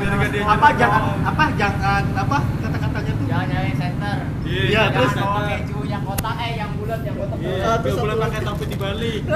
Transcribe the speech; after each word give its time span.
dia 0.00 0.42
apa 0.44 0.68
jangan 0.76 1.02
apa 1.22 1.44
jangan 1.54 2.02
apa 2.14 2.36
kata-katanya 2.62 3.12
tuh 3.18 3.26
Jangan 3.34 3.46
nyari 3.50 3.72
center. 3.74 4.16
Iya, 4.46 4.62
Iya, 4.70 4.82
terus 4.94 5.12
keju 5.18 5.78
yang 5.90 6.02
kotak 6.06 6.36
eh 6.38 6.52
yang 6.54 6.70
bulat 6.78 7.00
yang 7.02 7.16
kotak. 7.18 7.36
Iya, 7.42 7.70
terus 7.82 7.96
boleh 7.98 8.14
satu 8.14 8.22
pakai 8.22 8.40
topi 8.46 8.64
dibalik. 8.70 9.22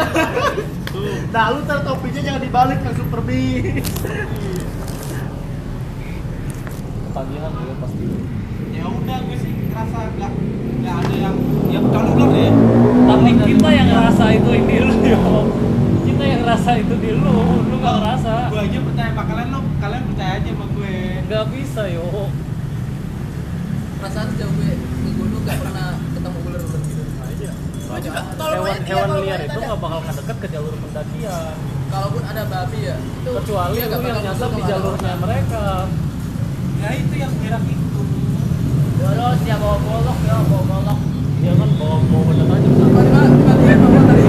Tuh. 0.88 1.21
nah 1.29 1.52
lu 1.52 1.60
ntar 1.68 1.84
topinya 1.84 2.21
jangan 2.24 2.40
dibalik 2.40 2.80
yang 2.80 2.96
super 2.96 3.21
beast 3.29 3.92
Tagihan 7.12 7.50
juga 7.52 7.75
pasti. 7.82 8.06
Ya 8.72 8.84
udah 8.88 9.18
gue 9.20 9.36
sih 9.36 9.52
ngerasa 9.68 9.98
nggak 10.16 10.32
nggak 10.79 10.95
ada 10.95 11.16
yang 11.18 11.36
ya 11.68 11.79
bukan 11.82 12.02
ular 12.14 12.30
ya. 12.32 12.52
Tapi 13.04 13.30
kita 13.43 13.68
yang 13.75 13.88
ngerasa 13.90 14.25
itu 14.32 14.48
lu 14.48 14.95
yo. 15.02 15.18
Kita 15.18 15.68
yang 16.29 16.40
ngerasa 16.42 16.70
itu 16.76 16.95
di 16.96 17.10
lu, 17.14 17.38
lu 17.64 17.76
nggak 17.76 17.95
ngerasa. 17.96 18.32
Gue 18.48 18.60
aja 18.62 18.78
percaya 18.80 19.10
sama 19.10 19.22
kalian 19.24 19.48
lo, 19.48 19.60
kalian 19.78 20.02
percaya 20.06 20.32
aja 20.36 20.50
sama 20.50 20.66
gue. 20.70 20.95
Nggak 21.24 21.45
bisa 21.50 21.82
yo. 21.88 22.06
perasaan 23.98 24.30
sejauh 24.30 24.52
gue 24.55 24.70
ke 24.78 25.10
gunung 25.10 25.42
gak 25.42 25.59
pernah 25.59 25.86
ketemu 26.09 26.38
ular 26.46 26.62
ular 26.62 26.80
gitu 26.86 27.02
Aja. 27.19 27.50
Hewan 27.91 28.62
gue- 28.62 28.78
iya, 28.78 28.86
hewan 28.86 29.09
liar 29.19 29.41
gue 29.42 29.48
itu 29.48 29.59
nggak 29.59 29.80
bakal 29.83 29.98
ngedekat 30.00 30.36
ke 30.38 30.46
jalur 30.48 30.74
pendakian. 30.78 31.55
kalaupun 31.88 32.22
ada 32.22 32.42
babi 32.47 32.78
ya 32.84 32.95
itu 32.95 33.30
Kecuali 33.33 33.74
lu 33.74 33.98
yang 33.98 34.22
nyasar 34.22 34.50
di 34.52 34.62
jalurnya 34.62 35.12
mereka. 35.19 35.64
Ya 36.78 36.88
itu 36.95 37.14
yang 37.16 37.33
gerak 37.42 37.64
itu. 37.66 38.00
Dulu 38.98 39.27
siap 39.42 39.58
bawa 39.58 39.77
golok 39.83 40.19
ya, 40.22 40.36
bawa 40.47 40.62
golok. 40.62 40.98
Dia 41.38 41.52
kan 41.55 41.70
bawa 41.74 41.97
bawa 41.98 42.22
benda 42.22 42.45
tajam. 42.47 42.72
tiba-tiba 42.78 43.20
tiba-tiba 43.27 43.74
bapak 43.83 44.02
dari 44.06 44.24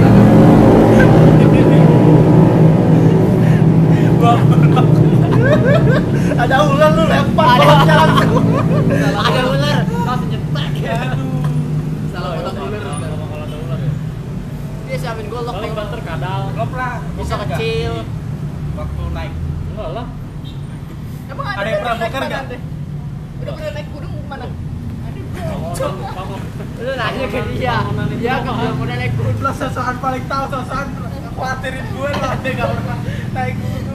ada 6.49 6.65
ular 6.65 6.89
lu 6.97 7.03
lempar 7.05 7.61
Ada. 7.61 7.75
jalan 7.85 8.09
Ada 9.21 9.41
ular, 9.45 9.77
langsung 9.85 10.29
nyetek. 10.33 10.71
salah 12.09 12.29
potong 12.41 12.57
ular 12.65 12.81
Kalau 12.81 13.27
kalau 13.29 13.77
ya. 13.77 13.91
Dia 14.89 14.97
siapin 14.97 15.29
golok. 15.29 15.53
Kalau- 15.53 15.77
banter 15.77 16.01
kadal. 16.01 16.41
Lo 16.57 16.63
pernah 16.65 16.93
Bisa 17.13 17.33
nggak? 17.37 17.49
kecil. 17.53 17.93
Waktu 18.73 19.03
naik. 19.13 19.33
Enggak 19.69 19.89
lah. 19.93 20.07
emang 21.29 21.45
Ada 21.45 21.69
yang 21.69 21.77
pernah 21.77 21.93
mana, 21.93 22.25
nggak? 22.25 22.43
Udah 23.39 23.53
pernah 23.53 23.71
naik 23.71 23.87
gunung 23.93 24.13
mana. 24.25 24.45
Lu 26.79 26.91
nanya 26.97 27.25
ke 27.29 27.39
dia. 27.53 27.75
Dia 28.17 28.35
kan 28.41 28.73
udah 28.73 28.95
naik 28.97 29.13
gunung. 29.13 29.37
Lah 29.37 29.53
sosokan 29.53 29.95
paling 30.01 30.25
tahu 30.25 30.43
sosokan 30.49 30.87
khawatirin 31.29 31.85
gue 31.87 32.09
lo 32.09 32.25
ada 32.25 32.49
gak 32.51 32.67
pernah 32.73 32.97
naik 33.31 33.55
gunung. 33.55 33.88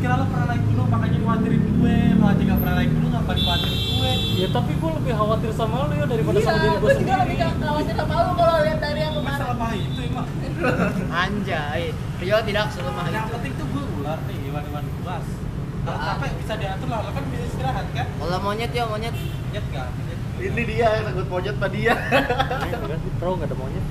Gue 0.00 0.08
kira 0.08 0.16
lo 0.16 0.24
pernah 0.26 0.48
naik 0.48 0.64
gunung 0.64 0.88
makanya 0.88 1.18
khawatirin 1.20 1.60
gue. 1.60 1.96
Lo 2.16 2.24
aja 2.24 2.40
gak 2.40 2.56
pernah 2.56 2.74
naik 2.74 2.90
gunung 2.90 3.10
ngapain 3.12 3.36
khawatirin 3.36 3.80
gue? 3.84 4.12
Ya 4.40 4.48
tapi 4.48 4.72
gue 4.72 4.90
lebih 4.96 5.12
khawatir 5.12 5.50
sama 5.52 5.76
lu 5.84 5.92
ya 5.92 6.06
daripada 6.08 6.38
sama 6.40 6.56
diri 6.56 6.64
iya 6.64 6.72
gue 6.72 6.80
gue 6.80 6.94
juga 6.96 7.14
lebih 7.20 7.36
sendiri. 7.36 7.60
khawatir 7.60 7.94
sama 7.94 8.14
lu 8.16 8.32
kalau 8.32 8.54
lihat 8.64 8.78
dari 8.80 9.00
yang 9.04 9.12
kemarin 9.12 9.36
Masalah 9.36 9.56
apa 9.60 9.66
itu 9.76 10.00
emang? 10.00 10.26
Anjay. 11.20 11.82
Rio 12.16 12.38
tidak 12.40 12.66
selemah 12.72 13.04
Yang 13.06 13.20
itu. 13.20 13.34
penting 13.36 13.52
tuh 13.52 13.66
gue 13.68 13.84
ular 14.00 14.18
nih 14.24 14.36
hewan-hewan 14.40 14.84
buas. 14.98 15.26
Kalau 15.80 15.96
Ya. 16.00 16.04
capek 16.08 16.30
bisa 16.34 16.54
diatur 16.56 16.88
lah, 16.88 16.98
lo 17.00 17.10
kan 17.10 17.24
bisa 17.28 17.44
istirahat 17.46 17.86
kan? 17.92 18.06
Kalau 18.08 18.38
monyet 18.40 18.70
ya 18.72 18.84
monyet. 18.86 19.12
Nyet 19.52 19.66
gak? 19.68 19.88
Ini 20.40 20.62
dia 20.64 20.88
yang 20.90 21.04
takut 21.04 21.28
monyet 21.28 21.54
sama 21.54 21.68
dia 21.68 21.92
Pro 23.20 23.36
nggak 23.36 23.52
ada 23.52 23.56
monyet. 23.60 23.84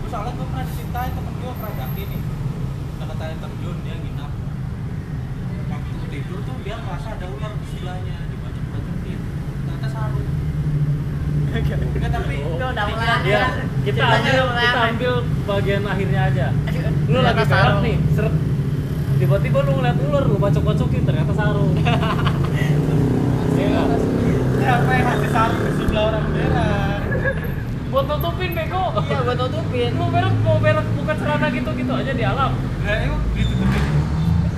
Terus 0.00 0.08
soalnya 0.08 0.32
gue 0.32 0.46
pernah 0.46 0.64
diceritain 0.64 1.12
temen 1.12 1.34
gue 1.34 1.52
pernah 1.52 1.74
daki 1.76 2.02
nih 2.06 2.20
Dekat 3.24 3.40
air 3.40 3.40
terjun 3.40 3.76
dia 3.88 3.96
nginap 3.96 4.30
Waktu 5.64 5.94
tidur 6.12 6.38
tuh 6.44 6.56
dia 6.60 6.76
ngerasa 6.76 7.08
ada 7.16 7.26
ular 7.32 7.52
di 7.56 7.66
sebelahnya 7.72 8.16
Dibacok-bacokin 8.28 9.18
Ternyata 9.64 9.88
sarung 9.88 10.28
Enggak 11.56 12.10
tapi 12.12 12.36
Itu 12.36 12.64
udah 12.68 12.84
mulai 12.84 13.06
Iya. 13.06 13.16
aneh. 13.16 13.32
Ya, 13.32 13.44
kita 13.80 14.04
ambil 14.04 14.36
udah 14.44 14.60
kita 14.60 14.80
ambil 14.92 15.12
bagian 15.44 15.82
akhirnya 15.86 16.20
aja. 16.26 16.46
Lu 17.06 17.18
lagi 17.20 17.44
sarung. 17.46 17.80
nih, 17.80 17.96
seret. 18.12 18.34
Tiba-tiba 19.16 19.58
lu 19.62 19.72
ngeliat 19.78 19.96
ular, 20.02 20.24
lu 20.26 20.36
bacok-bacokin 20.36 21.02
ternyata 21.06 21.32
sarung. 21.32 21.72
Iya? 23.54 23.80
Siapa 24.58 24.90
yang 24.90 25.06
ngasih 25.06 25.30
sarung 25.30 25.60
di 25.62 25.72
sebelah 25.78 26.04
orang 26.10 26.24
berak 26.28 27.03
Buat 27.94 28.10
tutupin 28.10 28.58
bego. 28.58 28.90
Iya, 29.06 29.22
gua 29.22 29.38
tutupin. 29.38 29.94
Lu 29.94 30.10
berak 30.10 30.34
mau 30.42 30.58
berak 30.58 30.82
buka 30.98 31.14
celana 31.14 31.46
gitu-gitu 31.46 31.92
aja 31.94 32.10
di 32.10 32.24
alam. 32.26 32.50
Nah 32.82 32.96
emang 33.06 33.22
ditutupin 33.38 33.82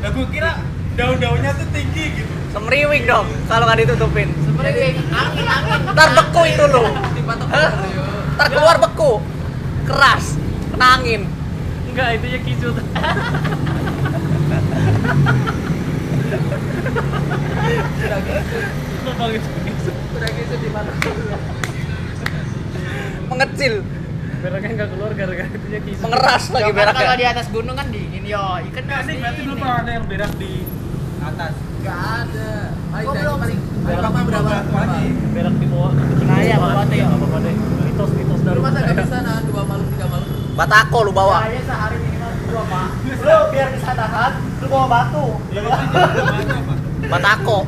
Nah 0.01 0.09
gue 0.09 0.27
kira 0.33 0.57
daun-daunnya 0.97 1.53
tuh 1.53 1.69
tinggi 1.69 2.17
gitu 2.17 2.33
Semriwing 2.57 3.05
dong 3.05 3.29
kalau 3.45 3.69
nggak 3.69 3.85
ditutupin. 3.85 4.33
Sebenarnya 4.41 4.97
angin 5.13 5.45
angin. 5.45 5.81
Ntar 5.93 6.09
beku 6.17 6.43
itu 6.49 6.65
lo. 6.65 6.89
Ntar 8.41 8.49
keluar 8.49 8.81
beku. 8.81 9.21
Keras. 9.85 10.41
Kena 10.73 10.97
angin. 10.97 11.29
Enggak, 11.93 12.17
itu 12.17 12.27
ya 12.33 12.41
kisut. 12.41 12.73
udah 19.17 19.29
gitu 19.33 19.49
udah 20.17 20.29
gitu 20.29 20.55
dipatok 20.61 21.76
Mengecil. 23.27 23.75
Beraknya 24.37 24.71
nggak 24.77 24.89
keluar 24.95 25.11
gara-gara 25.17 25.49
itu 25.49 25.67
ya 25.67 25.81
kisut. 25.83 26.03
Mengeras 26.07 26.45
lagi 26.53 26.63
Ya 26.63 26.69
kan 26.69 26.75
kalau 26.77 26.95
di 26.95 27.03
beraknya. 27.03 27.29
atas 27.35 27.47
gunung 27.51 27.75
kan 27.75 27.87
dingin 27.91 28.23
yo. 28.23 28.45
Ikan 28.63 28.85
Nah 28.87 28.97
pasti 29.01 29.11
sih 29.11 29.17
berarti 29.19 29.41
belum 29.43 29.57
pernah 29.59 29.79
ada 29.83 29.91
yang 29.91 30.05
berak 30.07 30.33
di 30.39 30.53
atas 31.19 31.53
nggak 31.77 31.99
ada 31.99 32.51
dari 32.93 33.07
belum? 33.07 33.37
paling 33.39 33.61
Berak 33.87 34.13
di 34.13 34.23
berapa 34.27 34.51
lagi. 34.51 35.05
Berak 35.35 35.55
di 35.57 35.67
bawah. 35.71 35.93
Nah, 36.27 36.39
iya, 36.43 36.57
bawa 36.59 36.75
batu 36.75 36.95
ya. 36.95 37.05
Nggak 37.07 37.19
apa-apa 37.19 37.39
deh. 37.43 37.55
Mitos-mitos 37.87 38.41
dari 38.45 38.55
lu 38.55 38.63
masa 38.63 38.79
nggak 38.79 38.95
saya. 38.95 39.05
bisa 39.07 39.19
nahan 39.23 39.43
dua 39.47 39.63
malam 39.65 39.87
tiga 39.91 40.07
malam 40.11 40.29
Batako 40.57 40.99
lu 41.07 41.13
bawa. 41.13 41.37
Saya 41.43 41.63
sehari 41.65 41.97
minimal 42.03 42.33
dua 42.47 42.63
pak. 42.67 42.89
lu 43.07 43.37
biar 43.51 43.69
bisa 43.75 43.91
nahan 43.95 44.33
lu 44.63 44.67
bawa 44.69 44.87
batu 44.87 45.27
Ya 45.51 45.61
pak 45.65 45.81
Batako. 47.07 47.59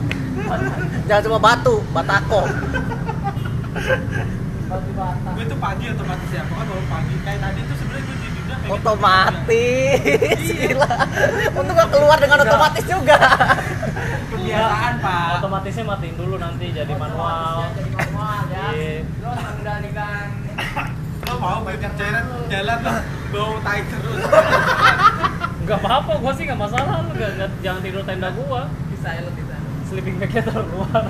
Jangan 1.08 1.22
cuma 1.24 1.38
batu, 1.40 1.74
batako. 1.92 2.42
Gue 4.68 5.44
tuh 5.44 5.58
pagi 5.58 5.84
otomatis 5.88 6.28
ya, 6.28 6.42
pokoknya 6.44 6.68
baru 6.68 6.84
pagi 6.86 7.14
Kayak 7.18 7.40
tadi 7.40 7.60
tuh 7.62 7.76
sebenarnya 7.78 8.04
gue 8.04 8.16
di 8.18 8.28
dunia 8.28 8.56
pengen 8.58 8.74
Otomatis. 8.74 10.40
Gila. 10.44 10.90
Untuk 11.54 11.72
nggak 11.72 11.90
keluar 11.90 12.18
dengan 12.18 12.38
otomatis 12.42 12.84
juga. 12.84 13.18
Kebiasaan 14.28 14.94
pak 14.98 15.28
Otomatisnya 15.40 15.84
matiin 15.84 16.14
dulu 16.14 16.36
nanti 16.36 16.66
jadi 16.70 16.92
manual. 16.94 17.72
Jadi 17.72 17.90
manual 17.90 18.40
ya. 18.46 18.66
Iya. 18.70 18.96
Lo 19.18 19.28
mengendalikan 19.34 20.26
Lo 21.24 21.34
mau 21.36 21.58
banyak 21.60 21.92
jalan 21.94 22.24
jalan 22.46 22.78
lo 22.78 22.92
bau 23.28 23.52
tai 23.60 23.80
terus 23.84 24.20
Enggak 25.58 25.78
apa-apa, 25.78 26.12
gua 26.16 26.32
sih 26.32 26.44
nggak 26.44 26.56
masalah 26.58 27.04
lu 27.04 27.12
nggak- 27.12 27.60
jangan 27.60 27.80
tidur 27.80 28.00
tenda 28.02 28.32
gua. 28.32 28.68
di 28.88 28.96
silent 28.96 29.32
di 29.32 29.44
sana 29.44 29.68
Sleeping 29.84 30.16
bagnya 30.16 30.42
taruh 30.44 30.64
keluar. 30.66 31.04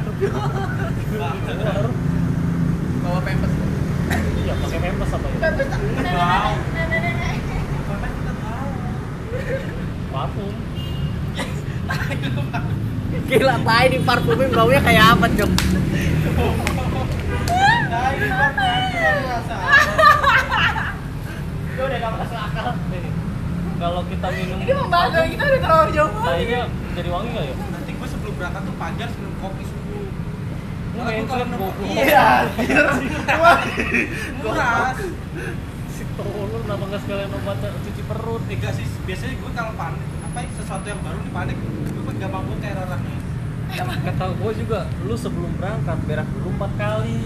Keluar. 1.11 1.35
bawa 3.09 3.21
pempes 3.25 3.53
Iya, 4.39 4.53
pakai 4.61 4.79
pempes 4.85 5.11
apa 5.17 5.27
ya? 5.27 5.39
pempes 5.41 5.67
tak 5.73 5.81
Wow 6.13 6.53
Sampai 7.89 8.11
kita 8.13 8.33
tahu 8.37 8.69
Parfum. 10.09 10.53
Gila, 13.29 13.57
tai 13.65 13.87
di 13.93 13.99
parfumin 14.05 14.51
baunya 14.53 14.81
kayak 14.85 15.05
apa, 15.17 15.27
Cok? 15.31 15.51
Ini 18.19 18.29
rasa 19.25 19.57
Gue 21.77 21.85
udah 21.87 21.99
gak 22.03 22.13
masuk 22.19 22.41
akal. 22.41 22.67
Nih, 22.89 23.05
Kalau 23.79 24.03
kita 24.11 24.29
minum 24.33 24.59
ini 24.59 24.73
membahas 24.75 25.25
kita 25.29 25.45
udah 25.49 25.61
terlalu 25.61 25.89
jauh 25.97 26.13
Kayaknya 26.25 26.61
jadi 26.99 27.09
wangi 27.15 27.29
nggak 27.31 27.47
ya? 27.47 27.55
Nanti 27.73 27.91
gue 27.95 28.09
sebelum 28.11 28.35
berangkat 28.37 28.63
tuh 28.67 28.75
harus 28.77 29.15
minum 29.23 29.35
kopi 29.39 29.65
Iya 30.99 32.27
Murah 34.43 34.93
Si 35.89 36.03
tolol 36.15 36.51
kenapa 36.63 36.85
nggak 36.85 37.01
sekalian 37.07 37.31
obat 37.33 37.59
cuci 37.59 38.03
perut? 38.07 38.43
Enggak 38.47 38.73
sih, 38.75 38.87
biasanya 39.03 39.35
gue 39.35 39.51
kalau 39.51 39.73
panik 39.75 40.03
apa 40.23 40.39
ya, 40.45 40.49
sesuatu 40.55 40.87
yang 40.87 41.01
baru 41.03 41.19
nih 41.19 41.33
panik. 41.33 41.57
Gue 41.91 42.15
gampang 42.19 42.45
muter 42.47 42.75
orangnya 42.75 43.19
Kata 43.79 44.25
gue 44.33 44.53
juga, 44.57 44.81
lu 45.05 45.15
sebelum 45.15 45.53
berangkat 45.61 45.99
berak 46.07 46.29
dulu 46.33 46.49
empat 46.55 46.73
kali. 46.79 47.19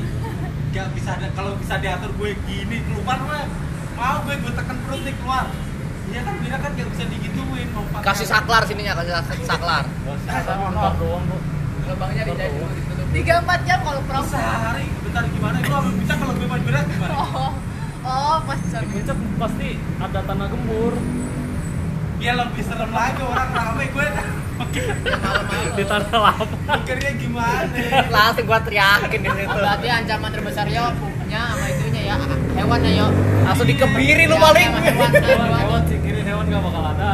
Gak 0.72 0.88
bisa 0.96 1.20
ada 1.20 1.28
kalau 1.32 1.52
bisa 1.56 1.76
diatur 1.78 2.10
gue 2.16 2.32
gini 2.48 2.80
keluar 2.82 3.20
mah 3.20 3.44
mau 3.92 4.24
gue 4.24 4.34
gue 4.40 4.52
tekan 4.52 4.76
perut 4.84 5.00
nih 5.04 5.14
keluar. 5.20 5.46
Iya 6.12 6.20
kan 6.24 6.34
Bira 6.40 6.58
kan 6.60 6.70
gak 6.72 6.88
bisa 6.92 7.04
digituin 7.08 7.68
mau 7.72 7.84
empat 7.88 8.00
Kasih 8.04 8.28
saklar 8.28 8.62
sininya, 8.64 8.92
kasih 9.00 9.12
sak- 9.16 9.46
saklar. 9.48 9.84
Gak 9.84 10.16
usah, 10.16 10.92
doang 10.96 11.24
lubangnya 11.82 12.22
dijahit 12.24 12.52
dulu 12.88 13.01
Tiga 13.12 13.34
empat 13.38 13.60
jam 13.62 13.78
kalau 13.80 14.00
perang. 14.02 14.24
sehari 14.24 14.86
bentar 15.02 15.24
gimana 15.26 15.56
gue 15.58 15.68
ambil 15.74 15.94
bisa 15.94 16.12
kalau 16.16 16.32
gue 16.32 16.46
main 16.46 16.62
berat 16.62 16.84
gimana 16.86 17.12
Oh, 17.14 17.52
oh 18.02 18.36
pas 18.42 18.58
puncak 18.58 19.16
pasti 19.38 19.68
ada 19.98 20.20
tanah 20.22 20.46
gembur. 20.48 20.94
ya 22.18 22.32
lebih 22.34 22.62
serem 22.62 22.88
lagi 22.88 23.18
orang 23.20 23.50
rame 23.50 23.84
gue 23.88 24.06
di 25.76 25.84
tanah 25.84 26.12
lapang 26.14 26.50
mikirnya 26.62 27.12
gimana 27.14 27.66
Langsung 28.08 28.44
gua 28.44 28.60
teriakin 28.60 29.20
di 29.20 29.30
situ. 29.32 29.50
Berarti 29.50 29.88
ancaman 29.90 30.30
terbesar 30.30 30.66
yo 30.68 30.84
punya 30.94 31.40
sama 31.50 31.66
itunya 31.66 32.02
ya 32.04 32.16
hewannya 32.54 32.90
yo. 32.94 33.06
Langsung 33.42 33.66
dikebiri 33.66 34.24
lu 34.24 34.34
Ya, 34.34 34.40
paling. 34.40 34.68
sama 34.70 34.80
Hewan, 34.82 35.10
hewan 35.10 35.10
hewan. 35.18 35.58
hewan 35.58 35.82
singkirin 35.84 36.24
hewan 36.24 36.44
gak 36.46 36.62
bakal 36.62 36.84
ada 36.86 37.12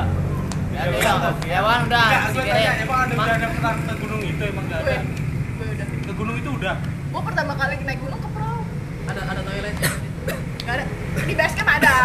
Hewan 0.79 1.79
udah 1.89 2.07
tanya, 2.39 2.73
emang 2.79 3.01
ada 3.01 3.15
udah 3.17 3.35
ada 3.35 3.47
pernah 3.49 3.73
ke 3.75 3.95
gunung 3.97 4.21
itu 4.23 4.43
emang 4.45 4.65
enggak 4.65 4.81
ada? 4.81 4.95
Gue 5.57 5.67
udah. 5.69 5.87
Ke 5.99 6.13
gunung 6.15 6.37
itu 6.37 6.48
udah? 6.59 6.77
Gue 7.09 7.23
pertama 7.25 7.53
kali 7.55 7.75
naik 7.81 8.01
gunung 8.01 8.19
ke 8.19 8.29
perahu. 8.29 8.61
Ada 9.07 9.21
ada 9.25 9.41
toiletnya. 9.41 9.91
Gak 10.61 10.75
ada. 10.75 10.85
Di 11.21 11.35
base 11.35 11.55
camp 11.55 11.71
ada. 11.73 11.97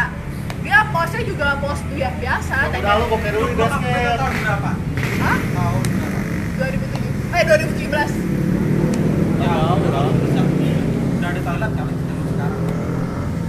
Dia 0.64 0.80
posnya 0.88 1.22
juga 1.24 1.48
pos 1.60 1.80
dia 1.92 2.10
biasa. 2.16 2.56
Udah 2.64 2.72
tenda. 2.72 2.94
lu 2.96 3.06
boker 3.10 3.32
dulu 3.32 3.46
di 3.46 3.56
pernah 3.58 3.80
basket. 3.82 4.16
tahun 4.16 4.34
berapa? 4.40 4.72
Hah? 5.20 5.38
Tahun 5.52 5.82
berapa? 5.84 6.20
2007. 6.56 7.36
Eh 7.36 7.44
2017. 7.44 8.14
Ya, 9.36 9.54
Udah, 9.76 9.76
udah. 9.76 10.02
udah. 10.08 10.46
Udah 11.14 11.28
ada 11.28 11.42
toilet 11.42 11.72
kali 11.74 11.94
sekarang. 12.24 12.62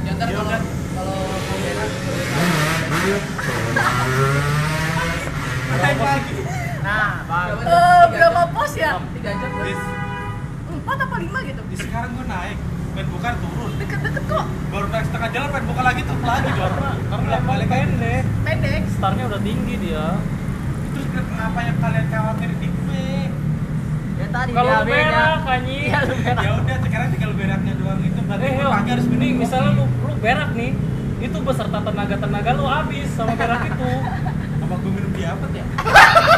Ya 0.02 0.10
ntar 0.10 0.26
Ya 0.26 0.34
kalau 0.34 0.48
udah. 0.48 0.60
kalau 0.90 1.14
mau 1.38 1.56
berak. 1.60 1.90
Nah, 6.84 7.10
baru. 7.24 7.54
Eh 7.60 8.02
berapa 8.10 8.42
pos 8.50 8.72
ya? 8.74 8.92
tiga 9.14 9.30
jam 9.32 9.50
Di, 9.54 9.72
Empat 10.66 10.98
apa 10.98 11.16
lima 11.18 11.38
gitu? 11.42 11.60
di 11.64 11.76
sekarang 11.76 12.10
gue 12.12 12.26
naik, 12.26 12.56
pengen 12.92 13.06
buka 13.10 13.30
turun. 13.38 13.70
Deket-deket 13.76 14.24
kok. 14.24 14.44
Baru 14.68 14.86
naik 14.88 15.04
setengah 15.04 15.30
jalan 15.30 15.48
pengen 15.50 15.66
buka 15.66 15.82
lagi 15.82 16.02
turun 16.02 16.24
lagi 16.24 16.50
dong. 16.50 16.74
karena 17.04 17.38
balik 17.40 17.68
pendek 17.68 18.22
Pendek. 18.42 18.82
startnya 18.90 19.24
udah 19.24 19.40
tinggi 19.40 19.74
dia 19.78 20.06
Terus 20.90 21.06
kenapa 21.10 21.58
yang 21.60 21.76
kalian 21.78 22.06
khawatir 22.08 22.50
di 22.54 22.68
gue? 22.68 23.06
Ya 24.14 24.26
tadi 24.30 24.50
kalau 24.50 24.70
beda. 24.80 24.86
berak 24.86 25.40
lu 26.06 26.14
berak. 26.16 26.38
Ya 26.38 26.50
udah 26.54 26.76
sekarang 26.80 27.08
tinggal 27.10 27.32
beraknya 27.34 27.72
doang 27.74 28.00
itu 28.00 28.20
berarti 28.20 28.46
eh 28.46 28.64
pagi 28.64 28.90
harus 28.90 29.06
ini 29.06 29.16
minum 29.16 29.30
misalnya 29.36 29.70
lu 29.72 29.84
lu 29.86 30.12
berak 30.16 30.50
nih 30.54 30.70
itu 31.20 31.38
beserta 31.40 31.78
tenaga 31.80 32.16
tenaga 32.16 32.50
lu 32.52 32.64
habis 32.64 33.08
sama 33.10 33.34
berak 33.34 33.62
itu 33.64 33.88
apa 34.60 34.74
gue 34.74 34.90
minum 34.90 35.10
di 35.12 35.22
apa 35.24 35.44
ya? 35.50 35.64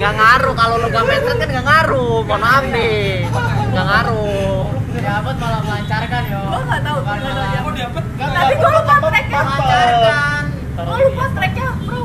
Nggak 0.00 0.12
ngaruh 0.16 0.54
kalau 0.56 0.74
lu 0.80 0.86
gak 0.88 1.04
mencret 1.04 1.36
kan 1.36 1.48
nggak 1.50 1.66
ngaruh. 1.66 2.16
Mohon 2.24 2.40
maaf 2.40 2.64
nih. 2.70 3.26
Nggak 3.70 3.86
ngaruh. 3.86 4.64
Ya 5.00 5.14
buat 5.24 5.36
malah 5.40 5.60
melancarkan 5.64 6.22
yo. 6.28 6.40
Gue 6.40 6.60
nggak 6.66 6.80
tahu. 6.84 6.98
Bukan 7.00 7.18
Nggak 7.20 7.74
diapet? 7.76 8.04
Tapi 8.18 8.54
gue 8.54 8.70
lupa 8.70 8.94
tracknya. 9.00 9.40
melancarkan. 9.42 10.42
Gue 10.76 10.98
lupa 11.08 11.24
tracknya 11.34 11.66
bro. 11.84 12.00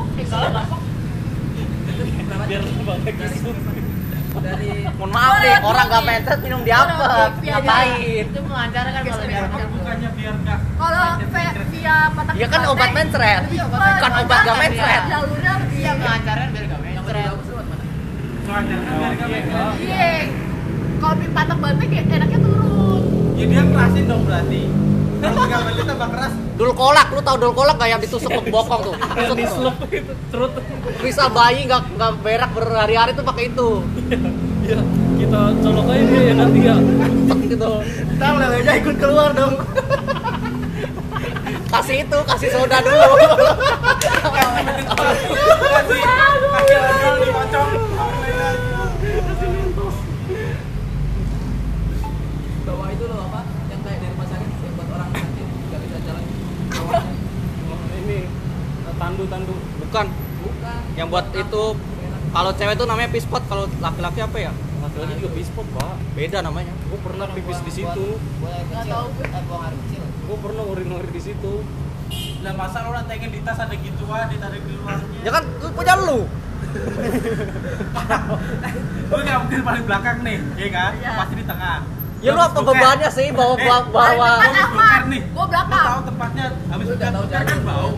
biar 2.46 2.62
dari 4.36 4.70
Mohon 5.00 5.10
maaf 5.16 5.34
nih, 5.40 5.56
orang 5.64 5.86
gak 5.88 6.04
mencret 6.04 6.38
minum 6.44 6.60
di 6.60 6.72
apa? 6.72 7.32
Ngapain? 7.40 8.24
Itu 8.28 8.40
melancarkan 8.44 9.00
kalau 9.00 9.24
dia. 9.24 9.42
Bukannya 9.48 10.10
biar 10.12 10.34
nggak 10.44 10.58
Kalau 10.76 11.08
via 11.72 11.98
patah 12.12 12.34
Ya 12.36 12.46
kan 12.52 12.60
obat 12.68 12.90
mencret. 12.92 13.42
Iya, 13.48 13.64
Bukan 13.66 14.12
obat 14.22 14.38
gak 14.44 14.56
mencret. 14.60 15.02
Jalurnya 15.08 15.52
lebih 15.56 15.78
Iya 15.80 15.92
melancarkan 15.96 16.48
biar 16.52 16.64
gak 16.68 16.80
yang 16.84 17.04
mencret. 17.04 17.16
lebih 17.16 17.32
bagus 17.32 17.46
lewat 17.48 17.66
mana? 17.66 17.84
Nggak 18.62 19.28
bengkel? 19.28 19.68
Iya. 19.82 20.12
Kalau 20.96 21.14
di 21.14 21.28
patah 21.28 21.56
banting 21.56 21.90
ya 21.92 22.02
enaknya 22.08 22.38
turun. 22.40 23.02
Ya 23.36 23.44
dia 23.44 23.62
kerasin 23.68 24.04
dong 24.08 24.22
berarti. 24.24 24.62
Kalau 25.16 25.32
tinggal 25.34 25.60
balik 25.64 25.84
tambah 25.84 26.08
keras. 26.08 26.32
Dul 26.56 26.72
kolak, 26.72 27.06
lu 27.12 27.20
tau 27.20 27.36
dul 27.36 27.52
kolak 27.52 27.76
gak 27.76 27.88
yang 27.88 28.00
ditusuk 28.00 28.32
ke 28.32 28.48
bokong 28.48 28.80
tuh? 28.80 28.94
yang 29.16 29.28
Tusuk 29.28 29.36
di 29.36 29.44
tuh. 29.44 29.52
slep 29.52 29.76
itu 29.92 30.12
cerut 30.28 30.52
Bisa 31.00 31.24
bayi 31.28 31.68
gak, 31.68 31.84
gak 31.96 32.12
berak 32.20 32.50
berhari-hari 32.52 33.12
tuh 33.12 33.24
pakai 33.24 33.44
itu. 33.48 33.68
ya 34.66 34.80
kita 35.16 35.40
colok 35.62 35.86
aja 35.88 36.02
dia 36.02 36.22
ya 36.26 36.34
nanti 36.34 36.58
ya 36.60 36.76
gitu. 37.44 37.70
Ntar 38.16 38.32
lelenya 38.34 38.72
ikut 38.76 38.96
keluar 38.96 39.30
dong. 39.30 39.54
Kasih 41.66 41.96
itu, 42.02 42.18
kasih 42.24 42.48
soda 42.50 42.78
dulu. 42.80 43.04
Kasih 45.76 46.00
kasih 46.02 46.78
ojol 46.80 47.14
dipocong. 47.20 47.70
Bawa 52.66 52.86
itu 52.90 53.04
loh 53.06 53.18
apa? 53.30 53.40
Yang 53.70 53.80
kayak 53.82 53.98
di 54.00 54.06
rumah 54.10 54.26
sakit 54.26 54.48
yang 54.50 54.74
buat 54.74 54.88
orang 54.90 55.10
sakit 55.14 55.46
nggak 55.46 55.80
bisa 55.80 55.96
jalan. 56.02 56.24
Bawahnya. 56.66 57.14
ini 57.96 58.18
tandu-tandu 59.06 59.54
Bukan, 59.78 60.06
Bukan. 60.42 60.78
yang 60.98 61.06
buat 61.06 61.30
itu 61.30 61.62
kalau 62.34 62.50
cewek 62.52 62.74
tuh 62.76 62.84
namanya 62.84 63.08
pispot, 63.08 63.40
kalau 63.46 63.64
laki-laki 63.78 64.20
apa 64.20 64.36
ya? 64.36 64.52
laki-laki 64.76 65.18
juga 65.18 65.30
bispot 65.34 65.66
pak 65.72 65.94
Beda 66.12 66.38
namanya. 66.42 66.74
gue 66.74 66.98
pernah 67.00 67.26
pipis 67.30 67.58
di 67.62 67.72
situ 67.72 68.06
Nggak 68.42 68.84
tahu 68.86 69.06
gue. 69.14 69.26
Eh, 69.26 70.02
gue 70.26 70.36
pernah 70.42 70.62
urin-urin 70.66 71.10
di 71.10 71.22
situ 71.22 71.54
Lah 72.42 72.52
masa 72.54 72.82
lu 72.82 72.90
nantengin 72.92 73.30
di 73.30 73.40
tas 73.42 73.58
ada 73.58 73.74
gituan 73.74 74.26
ditarik 74.30 74.62
di 74.62 74.74
luarnya. 74.78 75.20
Ya 75.26 75.30
kan 75.34 75.42
lu 75.58 75.68
punya 75.74 75.94
lu. 75.98 76.20
Gue 79.06 79.18
nggak 79.22 79.38
mungkin 79.42 79.60
paling 79.62 79.82
belakang 79.82 80.16
nih, 80.22 80.38
ya 80.54 80.68
kan? 80.70 80.90
Iya. 80.94 81.10
Pasti 81.18 81.34
di 81.34 81.42
tengah. 81.42 81.82
Ya 82.22 82.30
lu 82.30 82.40
apa 82.40 82.58
bebannya 82.58 83.10
sih 83.10 83.26
bawa 83.30 83.54
bawa, 83.58 83.76
Eh, 83.76 83.82
bawa 83.90 84.30
Gua 84.70 84.90
nih. 85.10 85.20
Gua 85.30 85.42
Lu 85.42 85.50
belakang. 85.50 85.84
tahu 85.84 86.00
tempatnya 86.06 86.44
habis 86.70 86.86
Lu 86.86 86.94
udah 86.94 87.10
tahu 87.10 87.24
kan 87.26 87.42
jalan, 87.44 87.60
bau. 87.66 87.90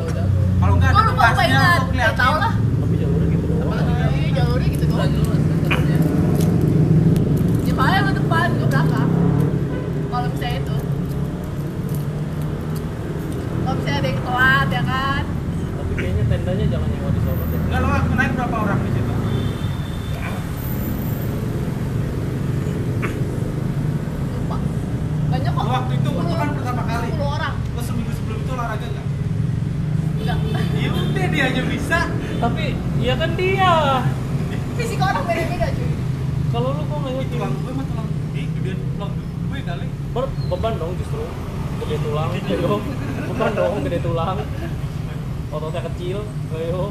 Enggak 0.79 0.91
ada 0.93 1.11
bekasnya 1.11 1.47
Gak 1.49 1.83
kelihatan. 1.89 2.33
lah. 2.39 2.53
tapi 2.55 2.95
jalurnya 2.97 3.29
gitu 3.35 3.47
doang 3.53 3.83
Iya, 4.15 4.29
jalurnya 4.33 4.69
gitu 4.71 4.85
doang. 4.87 5.11
kan. 5.11 5.21
Ya 7.61 7.73
paling 7.75 8.01
lu 8.01 8.13
depan, 8.15 8.47
gue 8.53 8.69
belakang. 8.69 9.11
Kalau 10.09 10.27
misalnya 10.29 10.57
itu. 10.59 10.77
Kalau 13.59 13.75
misalnya 13.77 13.99
ada 13.99 14.09
yang 14.09 14.21
telat 14.23 14.69
ya 14.69 14.83
kan. 14.85 15.23
tapi 15.77 15.93
kayaknya 15.95 16.25
tendanya 16.27 16.65
jangan 16.69 16.89
nyewa 16.89 17.11
di 17.11 17.21
sono 17.21 17.45
deh 17.45 17.61
Enggak 17.61 17.79
lu 17.79 17.89
naik 18.15 18.33
berapa 18.33 18.57
orang 18.59 18.79
di 18.81 18.91
situ? 18.91 19.13
Lupa. 24.33 24.57
Banyak 25.29 25.53
kok. 25.53 25.63
Lu 25.63 25.71
waktu 25.71 25.93
itu 25.95 26.09
itu 26.11 26.35
kan 26.35 26.49
10 26.49 26.57
pertama 26.57 26.83
kali. 26.85 27.09
10 27.11 27.29
orang. 27.29 27.55
Lu 27.69 27.81
seminggu 27.83 28.13
sebelum 28.13 28.39
itu 28.39 28.51
olahraga. 28.51 28.87
Ya 31.09 31.15
udah 31.15 31.27
dia 31.27 31.45
aja 31.47 31.63
bisa. 31.65 31.99
tapi 32.39 32.65
iya 32.99 33.15
kan 33.15 33.31
dia 33.33 33.73
Fisik 34.75 35.01
orang 35.01 35.25
beda-beda 35.25 35.67
cuy. 35.69 35.91
kalau 36.49 36.69
lu 36.71 36.83
kok 36.83 36.97
nggak 36.97 37.13
ngerti 37.13 37.29
tulang 37.33 37.53
gue 37.57 37.73
mah 37.73 37.85
tulang 37.85 38.09
ih 38.33 38.47
gedean 38.53 38.79
tulang 38.89 39.13
gue 39.17 39.59
kali. 39.61 39.87
Ber- 40.09 40.35
beban 40.47 40.75
dong 40.77 40.93
justru 40.95 41.23
gede 41.79 41.97
tulang 42.01 42.29
ayo 42.31 42.73
beban 43.27 43.53
dong 43.53 43.75
gede 43.83 43.99
tulang 44.01 44.37
ototnya 45.49 45.81
kecil 45.89 46.19
ayo 46.53 46.83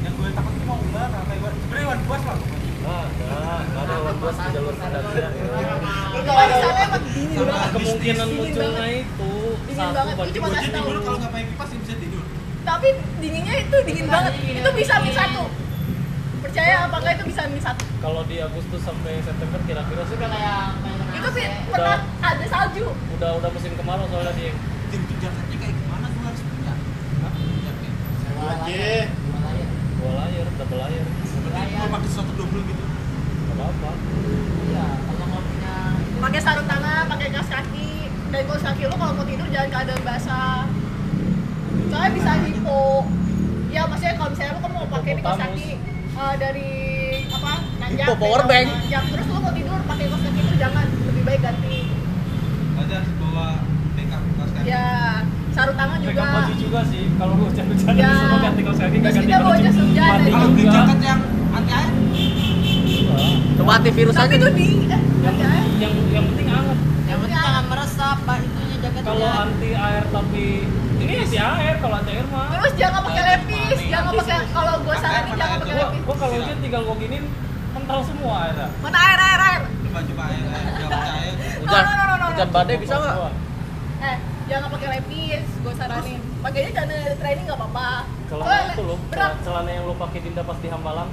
Yang 0.00 0.14
gue 0.16 0.28
takut 0.32 0.52
tuh 0.52 0.64
mau 0.64 0.78
ular 0.82 1.10
apa 1.12 1.32
iwan. 1.34 1.52
Sebenarnya 1.54 1.84
iwan 1.84 1.98
buas 2.02 2.22
lah. 2.24 2.36
Nggak 2.40 2.96
ada, 2.96 3.36
nggak 3.62 3.82
ada 3.82 3.94
orang 4.00 4.16
bos 4.16 4.32
di 4.34 4.48
jalur 4.50 4.74
pendakian. 4.74 5.32
Kalau 6.16 6.42
di 6.42 6.56
sana 6.56 6.80
emang. 6.80 7.04
Kemungkinan 7.70 8.28
munculnya 8.32 8.86
itu 8.96 9.30
satu 9.70 10.00
Itu 10.10 10.32
cuma 10.34 10.46
Gue 10.46 10.56
kasih 10.56 10.64
jadi 10.66 10.72
tahu. 10.74 10.88
dulu 10.88 11.00
kalau 11.00 11.18
nggak 11.20 11.30
pakai 11.30 11.46
kipas 11.46 11.70
bisa 11.76 11.94
tidur. 11.94 12.09
Tapi 12.70 12.88
dinginnya 13.18 13.56
itu 13.60 13.76
dingin 13.82 14.06
banget. 14.06 14.32
Itu 14.38 14.70
bisa 14.72 14.94
min 14.98 15.10
satu. 15.10 15.42
Percaya 16.40 16.86
apa 16.86 16.96
enggak 16.96 17.14
itu 17.14 17.24
bisa 17.26 17.42
min 17.46 17.58
satu. 17.58 17.82
kalau 18.00 18.22
di 18.24 18.38
Agustus 18.38 18.80
sampai 18.80 19.20
September 19.20 19.60
kira-kira 19.62 20.02
sih 20.02 20.16
Itu 20.16 20.24
kan 20.24 20.30
kayak 20.32 20.62
kayak 20.80 21.14
Itu 21.14 21.28
sih 21.30 21.46
pernah 21.68 21.98
ada 22.18 22.46
salju. 22.46 22.86
udah 23.12 23.30
udah 23.36 23.50
musim 23.50 23.72
kemarau 23.74 24.08
soalnya 24.08 24.32
dia 24.32 24.50
Jadi 24.88 25.04
tuh 25.04 25.16
jaketnya 25.20 25.56
kayak 25.58 25.74
gimana 25.76 26.06
gue 26.08 26.22
harus 26.24 26.42
punya? 26.42 26.74
Hah? 27.20 27.32
Jaket. 27.36 27.92
Sewa 28.16 28.42
Aja. 28.42 28.64
layar. 28.64 29.04
Sewa 29.12 29.38
layar. 29.44 29.68
dua 29.92 30.12
layer 30.16 30.46
double 30.56 30.78
layer 30.80 31.04
Berarti 31.44 31.74
gue 31.76 31.88
pakai 31.92 32.08
sesuatu 32.08 32.32
double 32.34 32.62
gitu. 32.64 32.82
nggak 32.82 33.54
apa-apa 33.54 33.90
Iya, 34.64 34.86
kalau 35.04 35.26
nggak 35.28 35.42
punya 35.44 35.74
Pakai 36.20 36.40
sarung 36.40 36.66
tangan, 36.66 37.02
pakai 37.06 37.26
kaos 37.30 37.50
kaki. 37.50 37.90
Dan 38.30 38.42
kaos 38.44 38.62
kaki 38.62 38.82
lu 38.82 38.94
kalau 38.94 39.12
mau 39.12 39.24
tidur 39.24 39.46
jangan 39.46 39.68
keadaan 39.70 40.02
basah. 40.02 40.64
Soalnya 41.90 42.10
bisa 42.12 42.30
hipo. 42.40 42.80
Ya 43.70 43.82
maksudnya 43.84 44.14
kalau 44.14 44.30
misalnya 44.30 44.52
lu 44.52 44.60
kan 44.60 44.72
mau 44.72 44.86
pakai 44.90 45.10
nih 45.12 45.22
kaos 45.22 45.38
kaki 45.38 45.68
eh, 46.12 46.34
dari 46.36 46.70
apa? 47.28 47.52
Nanjak. 47.78 48.06
Hipo 48.06 48.14
power 48.16 48.42
bank. 48.44 48.66
Nanjak. 48.68 49.04
Terus 49.10 49.26
lu 49.26 49.38
mau 49.38 49.52
tidur 49.52 49.78
pakai 49.84 50.04
kaos 50.06 50.22
kaki 50.22 50.40
itu 50.40 50.54
jangan 50.56 50.84
lebih 51.04 51.22
baik 51.24 51.40
ganti. 51.40 51.78
Harus 52.76 53.08
bawa 53.16 53.46
backup 53.94 54.22
kaos 54.34 54.50
kaki. 54.52 54.66
Ya, 54.66 54.86
sarung 55.50 55.76
tangan 55.76 55.98
juga. 55.98 56.10
Pegang 56.10 56.30
baju 56.32 56.54
juga 56.56 56.80
sih 56.86 57.02
kalau 57.14 57.32
lu 57.34 57.44
hujan-hujan 57.46 57.92
Ya. 57.92 58.08
disuruh 58.08 58.38
ganti 58.40 58.60
kaos 58.60 58.78
kaki 58.78 58.96
Terus 58.96 59.14
ganti 59.14 59.26
kita 59.26 59.38
bawa 59.40 59.56
jas 59.56 59.76
hujan, 59.76 60.10
Kalau 60.20 60.48
beli 60.48 60.62
juga 60.62 60.74
jaket 60.76 60.98
yang 61.00 61.20
anti 61.50 61.72
air. 61.72 61.90
Coba 63.56 63.70
antivirus 63.76 64.14
Tapi 64.14 64.26
aja. 64.26 64.36
itu 64.36 64.48
di 64.50 64.68
eh, 64.86 65.00
yang 65.20 65.36
aja. 65.36 65.48
yang 65.78 65.92
yang 66.10 66.24
penting 66.26 66.48
anget 66.48 66.78
yang 67.04 67.18
penting 67.20 67.36
jangan 67.36 67.64
meresap 67.66 68.16
pak 68.22 68.36
itunya 68.40 68.76
jaketnya 68.78 69.02
kalau 69.02 69.28
anti 69.28 69.70
air 69.72 70.04
tapi 70.08 70.44
ini 70.64 70.79
isi 71.30 71.38
air 71.38 71.76
kalau 71.78 71.98
cair 72.02 72.26
mah. 72.26 72.50
Terus 72.58 72.72
jangan 72.74 73.00
pakai 73.06 73.22
lepis, 73.22 73.78
jangan 73.86 74.12
pakai 74.18 74.38
kalau 74.50 74.74
gue 74.82 74.96
saranin 74.98 75.34
jangan 75.38 75.56
pakai 75.62 75.76
lepis. 75.78 76.00
gua 76.02 76.16
kalau 76.18 76.34
hujan 76.42 76.58
tinggal 76.58 76.82
gua 76.82 76.96
giniin 76.98 77.24
kental 77.70 78.00
semua 78.02 78.34
airnya. 78.50 78.68
Mana 78.82 78.98
air 78.98 79.20
air 79.22 79.40
air? 79.46 79.62
Coba 79.86 80.00
coba 80.02 80.22
air 80.26 80.42
air. 80.50 81.32
Hujan, 81.62 81.84
hujan 82.34 82.48
badai 82.50 82.76
bisa 82.82 82.94
nggak? 82.98 83.16
Eh, 84.00 84.16
jangan 84.50 84.68
pakai 84.74 84.88
lepis, 84.98 85.46
gue 85.62 85.74
saranin. 85.78 86.20
Pakainya 86.42 86.70
jangan 86.74 86.98
ada 86.98 87.14
training 87.14 87.44
nggak 87.46 87.58
apa-apa. 87.62 87.90
Celana 88.26 88.58
itu 88.74 88.82
loh, 88.82 88.98
berat. 89.06 89.30
celana, 89.30 89.44
celana 89.46 89.70
yang 89.70 89.84
lo 89.86 89.94
pakai 89.94 90.18
Dinda 90.26 90.42
pas 90.42 90.58
di 90.58 90.68
Hambalang. 90.72 91.10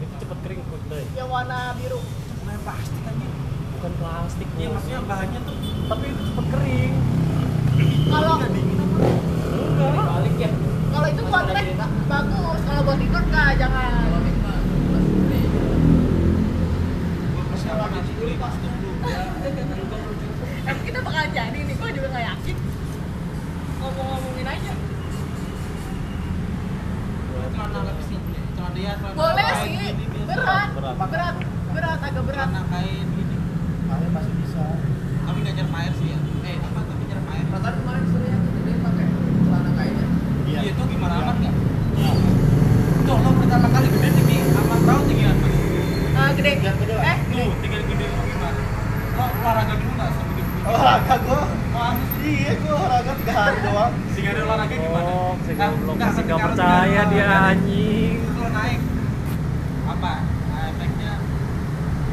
Itu 0.00 0.14
cepet 0.24 0.38
kering 0.48 0.60
kok, 0.64 0.80
Day. 0.88 1.04
Yang 1.12 1.28
warna 1.28 1.58
biru. 1.76 2.00
Main 2.48 2.60
plastik 2.64 3.02
aja. 3.04 3.28
Bukan 3.76 3.92
plastik, 4.00 4.48
Bos. 4.48 4.64
maksudnya 4.72 5.00
bahannya 5.04 5.40
tuh 5.44 5.56
Tapi 5.92 6.04
itu 6.08 6.22
cepet 6.24 6.46
kering. 6.56 6.94
Kalau 8.06 8.34
Enggak. 8.36 9.92
Balik 10.08 10.34
ya. 10.38 10.50
kalau 10.88 11.06
itu 11.06 11.22
buat 11.22 11.44
trek 11.46 11.66
bagus, 12.08 12.60
kalau 12.64 12.80
buat 12.82 12.96
tidur 12.96 13.22
nggak 13.22 13.48
jangan. 13.56 14.04
Kita 20.86 21.00
jadi 21.26 21.58
nih, 21.58 21.74
gue 21.74 21.90
juga 21.92 22.08
yakin. 22.16 22.56
Ngomong-ngomongin 23.76 24.46
aja. 24.46 24.72
Boleh 29.16 29.50
sih, 29.60 29.76
berat, 30.26 30.68
Berat. 31.06 31.34
berat, 31.72 31.98
agak 32.00 32.22
berat. 32.24 32.48
Kain 32.48 33.06
gini. 33.08 33.36
Air 33.86 34.08
masih 34.10 34.34
bisa. 34.40 34.64
Tapi 35.24 35.38
nggak 35.40 35.54
nyerap 35.56 35.74
air 35.76 35.92
sih 35.96 36.06
ya. 36.08 36.18
Eh 36.42 36.56
apa 36.58 36.80
tapi 36.82 37.02
nyerap 37.04 37.26
air. 37.30 37.44
Perasaan 37.46 37.74
kemarin 37.76 38.04
sore 38.08 38.26
yang 38.26 38.42
gede 38.46 38.72
pakai 38.80 39.06
celana 39.42 39.70
kainnya. 39.74 40.06
Iya. 40.46 40.58
Iya 40.58 40.70
itu 40.72 40.82
gimana 40.86 41.14
amat 41.20 41.36
nggak? 41.40 41.54
Tuh 43.06 43.16
lo 43.16 43.30
pertama 43.36 43.68
kali 43.70 43.88
gede 43.90 44.08
tinggi 44.12 44.36
sama 44.50 44.74
perahu 44.78 45.02
tinggi 45.04 45.24
apa? 45.26 45.46
Ah, 46.16 46.30
gede. 46.32 46.52
Yang 46.60 46.76
kedua. 46.80 47.00
Eh, 47.02 47.16
Tuh 47.26 47.48
tinggal 47.60 47.82
gede 47.84 48.06
lo 48.06 48.22
gimana? 48.24 48.60
Lo 49.16 49.24
olahraga 49.36 49.74
dulu 49.74 49.92
nggak 49.94 50.10
sampai 50.12 50.34
gede? 50.34 50.50
Olahraga 50.66 51.14
gua. 51.22 51.42
Wah, 51.76 51.92
Iya, 52.18 52.52
gua 52.58 52.74
olahraga 52.80 53.12
tiga 53.16 53.32
hari 53.34 53.58
doang. 53.62 53.92
tiga 54.12 54.28
hari 54.28 54.40
olahraga 54.42 54.74
gimana? 54.74 55.04
Oh, 55.06 55.32
si 55.38 55.50
Nggak- 55.52 55.70
goblok 55.72 55.94
nggak 55.94 56.08
masih 56.08 56.16
ketika 56.16 56.34
nggak 56.34 56.42
lo 56.42 56.48
percaya 56.50 56.72
tiga 56.80 56.98
hari 56.98 57.10
dia 57.12 57.22
olahraga, 57.22 57.50
anjing. 57.52 58.14
Terus 58.16 58.36
lo 58.36 58.48
naik 58.50 58.80
apa? 59.86 60.12
Nah, 60.46 60.64
efeknya 60.66 61.12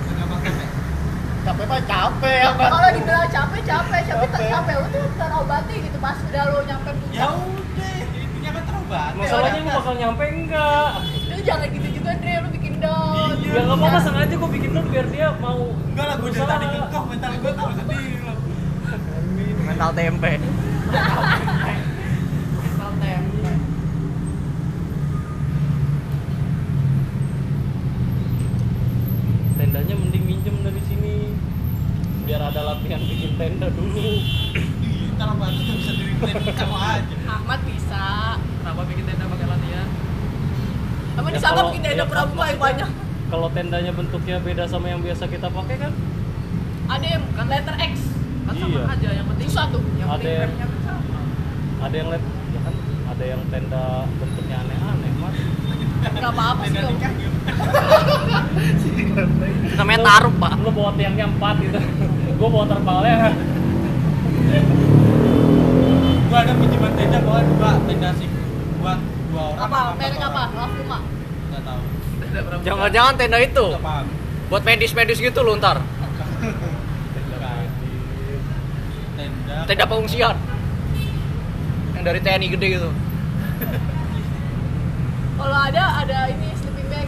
nggak 0.05 0.27
bakal 0.29 0.51
capek. 0.53 0.69
Capek 1.73 1.81
mah 1.81 1.89
capek 1.89 2.37
ya, 2.37 2.53
Pak. 2.53 2.69
kalau 2.69 2.85
dibilang 2.93 3.25
capek, 3.25 3.65
capek, 3.65 4.05
capek, 4.05 4.29
Capek. 4.29 4.45
capek, 4.45 4.77
lu 4.77 4.85
tuh 4.93 5.09
terobati 5.17 5.81
gitu 5.81 5.97
pas 5.97 6.13
udah 6.21 6.45
lo 6.45 6.61
nyampe 6.61 6.85
Ya 6.85 6.93
puncak. 6.93 7.33
udah, 7.33 7.97
intinya 8.13 8.53
kan 8.53 8.63
terobat. 8.63 9.11
Masalahnya 9.17 9.57
lu 9.57 9.73
bakal 9.73 9.93
nyampe 9.97 10.23
enggak? 10.29 11.01
Lu 11.25 11.41
jangan 11.41 11.67
gitu 11.67 11.89
juga, 11.89 12.13
Dre, 12.13 12.37
lu 12.37 12.49
bikin 12.53 12.77
down. 12.77 13.33
Iya. 13.41 13.57
Ya 13.57 13.65
nggak 13.65 13.73
apa-apa 13.73 13.99
sengaja 13.99 14.35
gue 14.37 14.49
bikin 14.53 14.69
dulu 14.69 14.85
biar 14.87 15.09
dia 15.09 15.33
mau 15.41 15.73
Enggak 15.73 16.05
lah, 16.05 16.15
dari 16.21 16.45
tadi 16.45 16.65
kekeh 16.69 17.03
mental 17.09 17.33
gue 17.33 17.53
tahu 17.57 17.73
sendiri. 17.73 18.21
Mental 19.65 19.91
tempe. 19.91 20.31
Misal 22.61 22.91
tempe. 23.01 23.51
Tendanya 29.53 29.93
mending 29.95 30.25
minjem 30.25 30.55
dari 30.61 30.81
sini 30.85 31.13
biar 32.23 32.41
ada 32.41 32.61
tenda 33.35 33.67
dulu. 33.69 33.99
Iya, 33.99 35.11
ntar 35.13 35.27
apa 35.29 35.45
tuh 35.47 35.73
bisa 35.73 35.91
diri 35.91 36.51
kamu 36.55 36.77
aja. 36.77 37.15
Ahmad 37.27 37.59
bisa. 37.63 38.03
Kenapa 38.37 38.81
bikin 38.85 39.03
tenda 39.05 39.25
pakai 39.27 39.47
latihan? 39.47 39.87
Apa 41.13 41.23
Ya, 41.23 41.29
di 41.29 41.39
sana 41.39 41.59
bikin 41.67 41.83
ya, 41.83 41.89
ada 41.93 42.05
pramuka 42.05 42.45
yang 42.45 42.59
banyak. 42.59 42.89
Kalau 43.27 43.47
tendanya 43.49 43.91
bentuknya 43.91 44.37
beda 44.39 44.63
sama 44.65 44.87
yang 44.87 44.99
biasa 44.99 45.25
kita 45.25 45.47
pakai 45.47 45.75
kan? 45.79 45.91
Ada 46.85 47.05
yang 47.07 47.21
bukan 47.25 47.45
letter 47.47 47.75
X. 47.79 47.93
Kan 48.43 48.53
sama 48.55 48.75
Iya. 48.75 48.89
aja 48.89 49.09
yang 49.13 49.27
penting 49.27 49.47
Susah 49.47 49.65
tuh. 49.69 49.81
Yang 49.95 50.07
Ada 50.07 50.19
penting 50.19 50.35
yang- 50.35 50.55
kan 50.55 50.69
sama. 50.83 51.19
Ada 51.81 51.95
yang 51.95 52.07
lihat 52.09 52.23
ya 52.23 52.59
kan 52.59 52.75
ada 53.05 53.25
yang 53.25 53.41
tenda 53.47 53.83
bentuknya 54.13 54.55
aneh-aneh, 54.59 55.11
Mas. 55.17 55.35
Enggak 56.03 56.29
apa-apa 56.29 56.63
sih. 56.63 56.75
Tenda 56.75 57.09
gitu. 57.13 57.37
Namanya 59.73 59.99
taruh, 60.03 60.33
Pak. 60.33 60.51
Lu 60.59 60.69
bawa 60.69 60.91
tiangnya 60.93 61.25
empat 61.27 61.55
gitu. 61.59 61.79
Gue 62.43 62.51
bawa 62.51 62.67
terpalnya. 62.67 63.31
Gua 66.27 66.39
ada 66.43 66.51
pinjaman 66.59 66.91
tenda 66.99 67.23
bawa 67.23 67.39
dua 67.39 67.79
tenda 67.87 68.11
sih 68.19 68.27
buat 68.83 68.99
dua 69.31 69.55
orang. 69.55 69.63
Apa? 69.63 69.95
Merek 69.95 70.19
apa? 70.19 70.51
Lafuma. 70.51 70.99
Nggak 71.47 71.63
tahu. 71.63 71.79
Jangan-jangan 72.67 73.15
tenda 73.15 73.39
itu 73.39 73.79
buat 74.51 74.59
medis-medis 74.67 75.23
gitu 75.23 75.39
loh 75.39 75.55
ntar. 75.55 75.79
Tenda. 79.15 79.63
Tenda 79.63 79.85
pengungsian. 79.87 80.35
Yang 81.95 82.03
dari 82.03 82.19
TNI 82.19 82.47
gede 82.59 82.67
gitu. 82.75 82.91
Kalau 85.39 85.59
ada 85.63 85.83
ada 86.03 86.27
ini 86.27 86.51
sleeping 86.59 86.91
bag. 86.91 87.07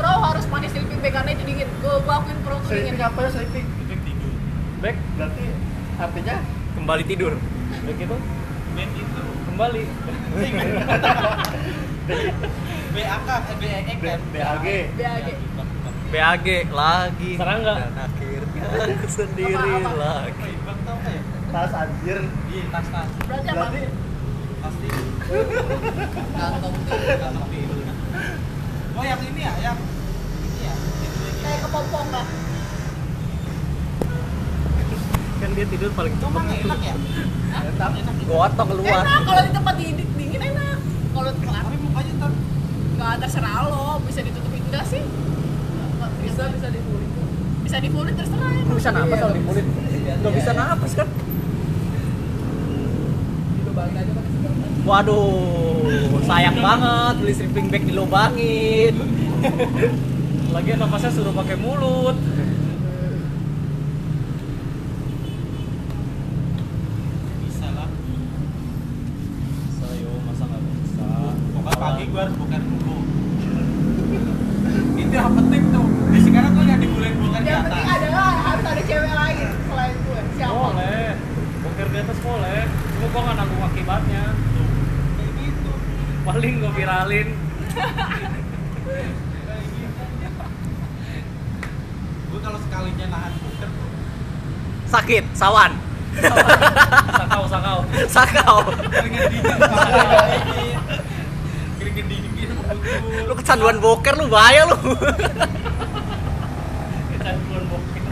Pro 0.00 0.12
harus 0.32 0.48
pakai 0.48 0.64
sleeping 0.64 0.80
bag 0.80 0.94
karena 1.08 1.30
itu 1.32 1.42
dingin. 1.44 1.68
Gue 1.78 1.94
gua 2.00 2.14
akuin 2.18 2.36
tuh 2.40 2.70
dingin. 2.70 2.92
Sleeping 2.92 2.98
apa 3.00 3.18
ya 3.18 3.30
sleeping? 3.30 3.66
Efek 3.82 4.00
tidur. 4.02 4.32
Back, 4.76 4.96
Berarti 5.16 5.44
artinya 5.96 6.36
Kembali 6.76 7.02
tidur. 7.04 7.32
back 7.82 7.98
itu 7.98 8.16
Bed 8.76 8.90
itu. 8.92 9.22
kembali. 9.46 9.82
BAK, 12.96 13.28
eh 13.56 13.96
kan? 13.98 14.20
BAG. 14.30 14.66
BAG. 14.96 15.28
BAG 16.06 16.46
lagi. 16.70 17.30
Serangga. 17.34 17.74
Dan 17.76 17.94
akhirnya 17.98 18.64
sendiri 19.16 19.54
Apa, 19.56 19.78
apa? 19.80 19.92
lagi. 19.96 20.52
Ya? 20.52 20.74
Ya? 20.86 21.20
Tas 21.46 21.72
anjir. 21.72 22.18
Iya, 22.46 22.64
tas-tas. 22.70 23.08
Berarti 23.24 23.48
apa? 23.48 23.56
Berarti 23.56 23.82
Pasti 24.56 24.86
Kantong 26.32 26.74
kantong 27.16 27.46
tidur 27.50 27.78
kan. 27.80 27.96
Oh 28.92 29.04
yang 29.04 29.20
ini 29.20 29.40
ya, 29.40 29.52
yang 29.62 29.78
ini 29.78 30.60
ya. 30.62 30.74
Itu 30.74 31.18
lagi. 31.22 31.35
Kayak 31.46 31.60
kepompong 31.62 32.08
lah. 32.10 32.26
Kan 35.36 35.50
dia 35.52 35.66
tidur 35.68 35.90
paling 35.92 36.12
nggak 36.16 36.58
enak 36.64 36.80
ya? 36.82 36.94
enak. 36.96 37.90
Enak. 37.94 38.14
Gotong 38.26 38.66
keluar. 38.66 39.02
Enak 39.04 39.20
kalau 39.22 39.42
di 39.42 39.52
tempat 39.54 39.74
dingin, 39.78 39.96
dingin 40.16 40.42
enak. 40.42 40.76
Kalau 41.14 41.30
di 41.30 41.38
tempat 41.38 41.62
Tapi 41.62 41.76
mukanya 41.78 42.12
ntar 42.18 42.30
nggak 42.96 43.12
terserah 43.22 43.56
lo, 43.64 44.00
bisa 44.02 44.20
ditutupin 44.20 44.62
enggak 44.66 44.84
sih? 44.84 45.02
Nggak, 45.04 46.10
Bisa 46.24 46.42
bisa 46.50 46.68
dikulik. 46.68 47.10
bisa 47.62 47.76
di 47.78 47.88
fullin 47.90 48.14
terserah 48.14 48.50
ya. 48.50 48.62
Bisa 48.66 48.90
napas 48.90 49.18
kalau 49.20 49.34
dipulit. 49.34 49.64
Gak 50.16 50.32
bisa 50.34 50.50
napas 50.50 50.92
kan? 50.94 51.08
Dilubangin 53.54 53.94
aja 53.96 54.12
pakai 54.12 54.30
segala 54.32 54.54
Waduh, 54.86 55.82
sayang 56.22 56.58
banget 56.58 57.14
beli 57.18 57.32
sleeping 57.34 57.66
bag 57.68 57.82
dilubangin. 57.84 58.94
lagi 60.56 60.72
napasnya 60.72 61.12
suruh 61.12 61.36
pakai 61.36 61.56
mulut. 61.60 62.16
bisa 67.44 67.66
lah. 67.76 67.88
Saya 69.76 70.10
masa 70.24 70.44
nggak 70.48 70.62
bisa. 70.64 71.08
Pokoknya 71.52 71.76
pagi 71.76 72.04
gue 72.08 72.20
harus 72.20 72.36
bukan 72.40 72.60
dulu. 72.64 72.96
Itu 74.96 75.12
yang 75.12 75.34
penting 75.36 75.62
tuh. 75.68 75.86
Di 76.08 76.20
sekarang 76.24 76.50
tuh 76.56 76.64
yang 76.64 76.80
dibulen 76.80 77.14
bukan 77.20 77.40
di 77.44 77.48
Yang 77.52 77.60
atas. 77.60 77.70
penting 77.70 77.88
adalah 77.92 78.28
harus 78.48 78.64
ada 78.64 78.82
cewek 78.82 79.12
lain 79.12 79.46
selain 79.68 79.94
gue. 80.00 80.20
Siapa? 80.40 80.54
Boleh. 80.56 81.08
Boker 81.60 81.88
di 81.92 81.98
atas 82.00 82.18
boleh. 82.24 82.60
Cuma 82.96 83.06
gua 83.12 83.20
nggak 83.28 83.36
nanggung 83.36 83.64
akibatnya. 83.68 84.24
Tuh. 84.32 84.68
Kayak 85.16 85.32
gitu. 85.36 85.72
Paling 86.24 86.52
gua 86.64 86.72
viralin. 86.72 87.28
Gue 92.26 92.35
kalau 92.46 92.62
sekalinya 92.62 93.06
nahan 93.10 93.34
tuh. 93.42 93.50
Sakit, 94.86 95.24
sawan. 95.34 95.74
Sakau 97.18 97.42
sakau. 97.50 97.82
Sakau. 98.06 98.62
Keringet 98.86 99.34
dingin. 99.34 99.58
Pak. 99.58 99.74
Keringet 101.82 102.06
dingin 102.06 102.30
gitu. 102.38 102.54
Lu 103.26 103.34
kecanduan 103.34 103.82
boker 103.82 104.14
lu 104.14 104.30
bahaya 104.30 104.70
lu. 104.70 104.78
Kecanduan 107.18 107.64
boker. 107.66 108.02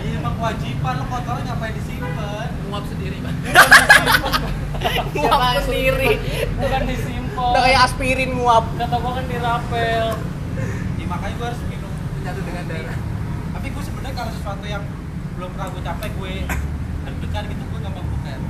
Iya 0.00 0.16
emang 0.24 0.34
kewajiban 0.40 0.94
lo 0.96 1.04
kotornya 1.12 1.44
ngapain 1.44 1.76
disimpan? 1.76 2.48
Nguap 2.72 2.84
sendiri, 2.88 3.16
Bang. 3.20 3.36
Nguap 5.12 5.60
sendiri. 5.68 6.10
Bukan 6.56 6.82
disimpan. 6.88 7.52
Udah 7.52 7.62
kayak 7.68 7.84
aspirin 7.84 8.32
nguap. 8.32 8.64
Kata 8.80 8.96
gua 8.96 9.12
kan 9.20 9.28
dirapel. 9.28 10.16
Ya, 10.96 11.04
makanya 11.08 11.34
gue 11.36 11.46
harus 11.52 11.60
Menyatu 12.20 12.40
dengan 12.42 12.64
darah. 12.66 12.98
tapi 13.50 13.66
gue 13.66 13.82
sebenarnya 13.82 14.12
kalau 14.14 14.30
sesuatu 14.30 14.62
yang 14.62 14.84
belum 15.34 15.50
pernah 15.50 15.68
gue 15.68 15.82
capai 15.82 16.08
gue 16.10 16.32
deg-degan 17.00 17.44
gitu 17.46 17.62
gue 17.66 17.80
gampang 17.80 18.04
boker 18.06 18.40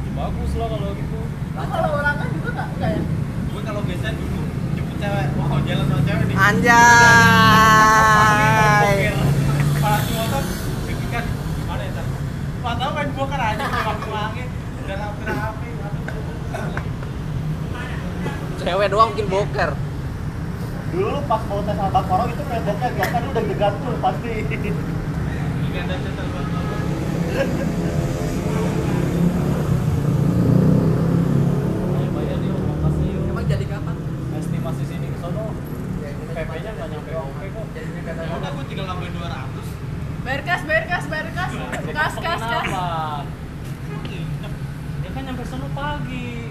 Ya, 0.00 0.10
bagus 0.14 0.52
lah 0.54 0.68
kalau 0.68 0.92
gitu 0.92 1.18
Lu 1.50 1.64
kalau 1.66 1.90
ulangan 1.96 2.28
juga 2.30 2.48
nggak 2.50 2.68
enggak 2.70 2.90
ya 2.90 3.00
gue 3.50 3.62
kalau 3.62 3.80
biasanya 3.82 4.14
dulu 4.14 4.40
jemput 4.70 4.96
cewek 4.96 5.26
mau 5.34 5.58
jalan 5.60 5.84
sama 5.86 6.02
cewek 6.02 6.24
nih 6.24 6.36
Anjay. 6.36 6.76
Pas 9.76 10.04
motor 10.06 10.42
deg-degan 10.84 11.24
gimana 11.56 11.82
ya 11.82 11.92
Tar? 11.92 12.06
Wah 12.60 12.74
tau 12.76 12.90
main 12.92 13.10
boker 13.10 13.40
aja 13.40 13.62
udah 13.62 13.82
waktu 13.82 14.10
angin 14.14 14.48
udah 14.78 14.96
rapi-rapi 14.98 15.68
Cewek 18.60 18.88
doang 18.88 19.10
bikin 19.10 19.26
boker. 19.26 19.70
Dulu 20.90 21.06
lu 21.06 21.20
pas 21.30 21.42
mau 21.46 21.62
tes 21.62 21.74
sama 21.78 21.90
Bakoro 21.94 22.24
itu 22.26 22.42
boker 22.42 22.90
biasa 22.98 23.16
lu 23.22 23.28
udah 23.30 23.44
degan 23.46 23.72
tuh 23.78 23.94
pasti. 24.02 24.32
Emang 33.30 33.46
jadi 33.46 33.64
kapan? 33.70 33.96
estimasi 34.40 34.82
sini 34.82 35.06
ke 35.14 35.18
sono. 35.22 35.54
Ya, 36.02 36.08
ini 36.10 36.24
PP 36.26 36.50
nya 36.58 36.70
nggak 36.74 36.88
nyampe 36.90 37.10
kok. 37.14 37.26
Ya 38.10 38.34
udah 38.34 38.50
gue 38.50 38.64
tinggal 38.66 38.86
nambahin 38.90 39.14
200 39.14 39.60
bayar 40.20 40.42
kas 40.44 40.62
bayar 40.68 40.84
kas 40.84 41.04
bayar 41.08 41.28
kas. 41.32 41.52
Kas 41.90 42.14
kas 42.18 42.40
kas. 42.42 42.66
Penginapan. 42.70 43.24
ya 45.00 45.08
kan 45.10 45.22
nyampe 45.26 45.44
sono 45.48 45.66
pagi 45.72 46.49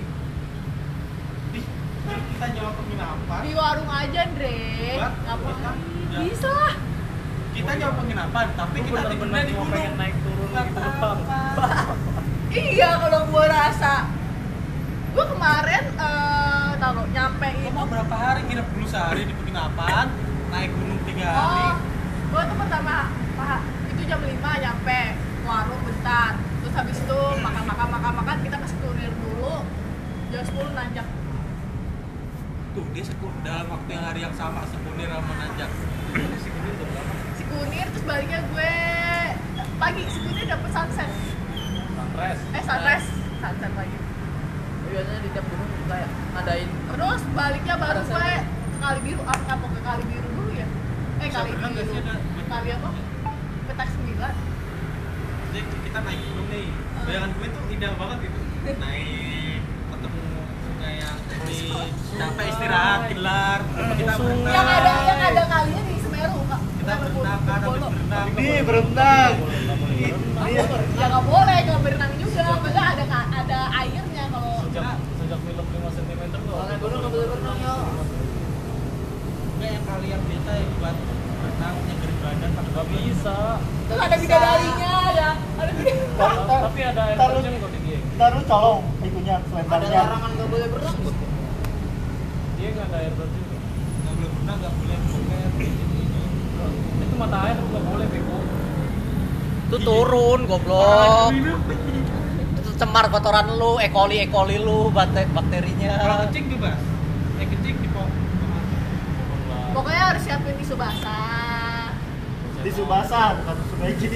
kita 2.40 2.56
nyawa 2.56 2.72
penginapan 2.72 3.40
di 3.44 3.52
warung 3.52 3.90
aja 3.92 4.20
Andre 4.24 4.56
ngapain 4.96 5.78
Ya. 6.10 6.20
bisa 6.24 6.48
lah. 6.50 6.74
Kita 7.52 7.72
nyawa 7.76 7.94
penginapan 8.00 8.46
tapi 8.56 8.78
Gua 8.80 8.88
kita 8.88 9.00
tidurnya 9.04 9.20
bener-bener 9.20 9.44
di 9.44 9.54
gunung. 9.54 9.70
pengen 9.70 9.94
naik 9.94 10.16
turun 10.24 10.50
gitu. 10.56 10.82
iya 12.72 12.90
kalau 12.96 13.22
gua 13.28 13.46
rasa. 13.46 13.94
Gua 15.12 15.26
kemarin 15.28 15.84
eh 15.94 16.70
taruh 16.80 17.08
nyampe 17.12 17.48
itu 17.52 17.70
mau 17.70 17.86
berapa 17.86 18.16
hari 18.16 18.42
nginep 18.48 18.68
dulu 18.72 18.86
sehari 18.88 19.28
di 19.28 19.36
penginapan 19.36 20.06
naik 20.48 20.72
gunung 20.72 21.00
tiga 21.04 21.28
hari. 21.28 21.44
Oh 21.44 21.76
gua 22.32 22.42
tuh 22.48 22.56
pertama 22.58 22.96
Pak, 23.36 23.60
itu 23.90 24.02
jam 24.08 24.20
5 24.24 24.32
nyampe 24.40 25.00
warung 25.44 25.82
bentar. 25.84 26.32
Terus 26.40 26.74
habis 26.74 26.98
itu 26.98 27.20
makan 27.38 27.64
makan 27.68 27.88
makan 27.92 28.14
makan 28.16 28.38
kita 28.42 28.56
ke 28.56 28.68
kuliner 28.80 29.12
dulu. 29.14 29.56
Jam 30.32 30.42
10 30.48 30.72
nanjak 30.72 31.06
tuh 32.74 32.86
dia 32.94 33.04
sekun 33.06 33.34
dalam 33.42 33.66
waktu 33.70 33.90
yang 33.98 34.06
hari 34.06 34.22
yang 34.22 34.36
sama 34.38 34.62
sekunir 34.70 35.10
sama 35.10 35.34
nanjak. 35.42 35.72
Si 37.38 37.44
kunir 37.50 37.86
terus 37.90 38.06
baliknya 38.06 38.40
gue 38.46 38.74
pagi 39.82 40.04
si 40.06 40.20
kunir 40.22 40.46
dapet 40.46 40.70
sunset. 40.70 41.10
Sunrise? 41.98 42.42
Eh 42.54 42.64
sunrise. 42.64 43.10
Sunset 43.42 43.72
lagi. 43.74 43.98
Biasanya 44.90 45.22
di 45.22 45.30
tiap 45.34 45.46
gunung 45.50 45.70
kayak 45.90 46.10
ngadain. 46.38 46.70
Terus 46.70 47.22
baliknya 47.34 47.76
baru 47.78 48.02
gue 48.06 48.30
ke 48.46 48.78
kali 48.80 49.00
biru 49.06 49.24
apa 49.26 49.54
ke 49.58 49.82
kali 49.82 50.04
biru 50.06 50.28
dulu 50.38 50.52
ya? 50.54 50.68
Eh 51.26 51.30
kali 51.30 51.50
Bisa 51.58 51.68
biru. 51.74 52.18
Kali 52.50 52.70
apa? 52.74 52.90
Petak 53.70 53.90
sembilan. 53.98 54.34
Jadi 55.50 55.60
kita 55.90 56.00
naik 56.06 56.22
gunung 56.22 56.48
nih. 56.54 56.68
Bayangan 57.06 57.30
gue 57.34 57.48
tuh 57.50 57.64
indah 57.74 57.92
banget 57.98 58.18
gitu. 58.30 58.40
Naik 58.78 59.29
ini 61.50 61.70
capek 62.16 62.46
istirahat 62.48 63.02
gelar. 63.10 63.60
Kita 63.98 64.14
berenang. 64.16 64.54
yang 64.54 64.68
ada 64.68 64.92
yang 65.04 65.20
ada 65.30 65.44
kalinya 65.46 65.84
di 65.84 65.96
Semeru 66.00 66.40
kak. 66.46 66.62
Kita 66.80 66.94
berenang 66.96 67.42
kan 67.44 67.60
habis 67.60 67.84
berenang. 67.84 68.28
Ini 68.38 68.54
berenang. 68.64 69.32
ya 70.00 71.06
nggak 71.10 71.24
boleh. 71.26 71.58
Nggak 71.66 71.82
berenang 71.84 72.12
juga. 72.18 72.44
Maksudnya 72.50 72.84
ada 72.86 73.04
ada 73.36 73.60
airnya 73.84 74.24
kalau 74.30 74.54
sejak 74.64 74.96
sejak 75.18 75.40
film 75.42 75.66
5 75.66 75.98
cm 75.98 76.22
tuh. 76.30 76.42
Soalnya 76.48 76.76
gunung 76.78 77.00
nggak 77.00 77.12
boleh 77.12 77.28
berenang 77.30 77.58
ya 77.60 77.74
Enggak 79.60 79.70
yang 79.76 79.84
kali 79.84 80.08
yang 80.08 80.24
biasa 80.24 80.52
yang 80.56 80.72
buat 80.80 80.96
berenang 81.40 81.76
nyegerin 81.84 82.18
badan 82.20 82.50
pakai 82.50 82.72
nggak 82.72 82.86
babi 82.88 82.98
bisa. 83.10 83.38
Terus 83.90 84.00
ada 84.00 84.16
bidadarinya 84.16 84.92
ya 85.12 85.30
ada 85.60 85.72
bidadari 85.74 86.08
Ntar- 86.16 86.64
tapi 86.64 86.80
ada 86.86 87.02
air 87.10 87.18
terjun 87.18 87.54
kok 87.60 87.70
di 87.74 87.80
dia. 87.84 88.00
Ntar 88.16 88.30
lu 88.32 88.44
colong 88.46 88.80
itunya 89.02 89.34
ada 89.36 89.46
selebarnya. 89.50 90.00
larangan 90.00 90.30
nggak 90.32 90.48
boleh 90.48 90.68
berenang. 90.72 90.98
Dia 92.60 92.70
nggak 92.70 92.86
ada 92.86 92.98
air 93.00 93.14
terjun 93.16 93.44
nggak 93.48 94.14
boleh 94.14 94.30
berenang 94.30 94.58
nggak 94.60 94.74
boleh 94.76 94.98
ini 95.60 96.04
itu 97.00 97.16
mata 97.16 97.38
air 97.42 97.58
nggak 97.58 97.84
boleh 97.86 98.08
bego 98.08 98.38
Itu 99.70 99.78
turun 99.80 100.40
goblok. 100.44 101.32
Itu 102.58 102.70
cemar 102.74 103.06
kotoran 103.08 103.54
lu, 103.54 103.78
E. 103.78 103.88
coli 103.88 104.18
E. 104.18 104.26
coli 104.26 104.58
lu, 104.58 104.90
bakte- 104.90 105.24
kalau 105.24 105.38
bakterinya. 105.38 105.94
kencing 106.26 106.46
bebas 106.50 106.82
naik 107.38 107.48
kencing 107.54 107.78
di 107.78 107.88
pok 107.88 108.10
pokoknya 109.72 110.04
harus 110.10 110.22
siapin 110.26 110.58
tisu 110.58 110.76
basah 110.76 111.94
Di 112.60 112.68
Subasa 112.68 113.40
bukan 113.40 113.56
di 113.56 113.64
Sumeji. 113.72 114.08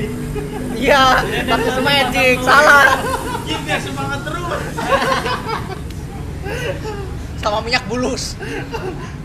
Iya, 0.75 1.23
kasus 1.47 1.79
magic, 1.79 2.43
salah. 2.43 2.99
Gini 3.47 3.63
biar 3.63 3.79
semangat 3.79 4.19
terus 4.19 4.43
Sama 7.43 7.60
minyak 7.60 7.84
bulus, 7.91 8.39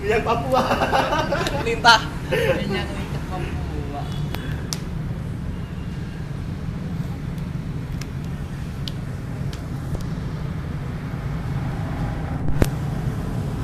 Yang 0.02 0.22
Papua. 0.26 0.62
lintah. 1.62 2.00
Kayaknya 2.28 2.82
ngelincet 2.82 3.22
Papua 3.30 4.02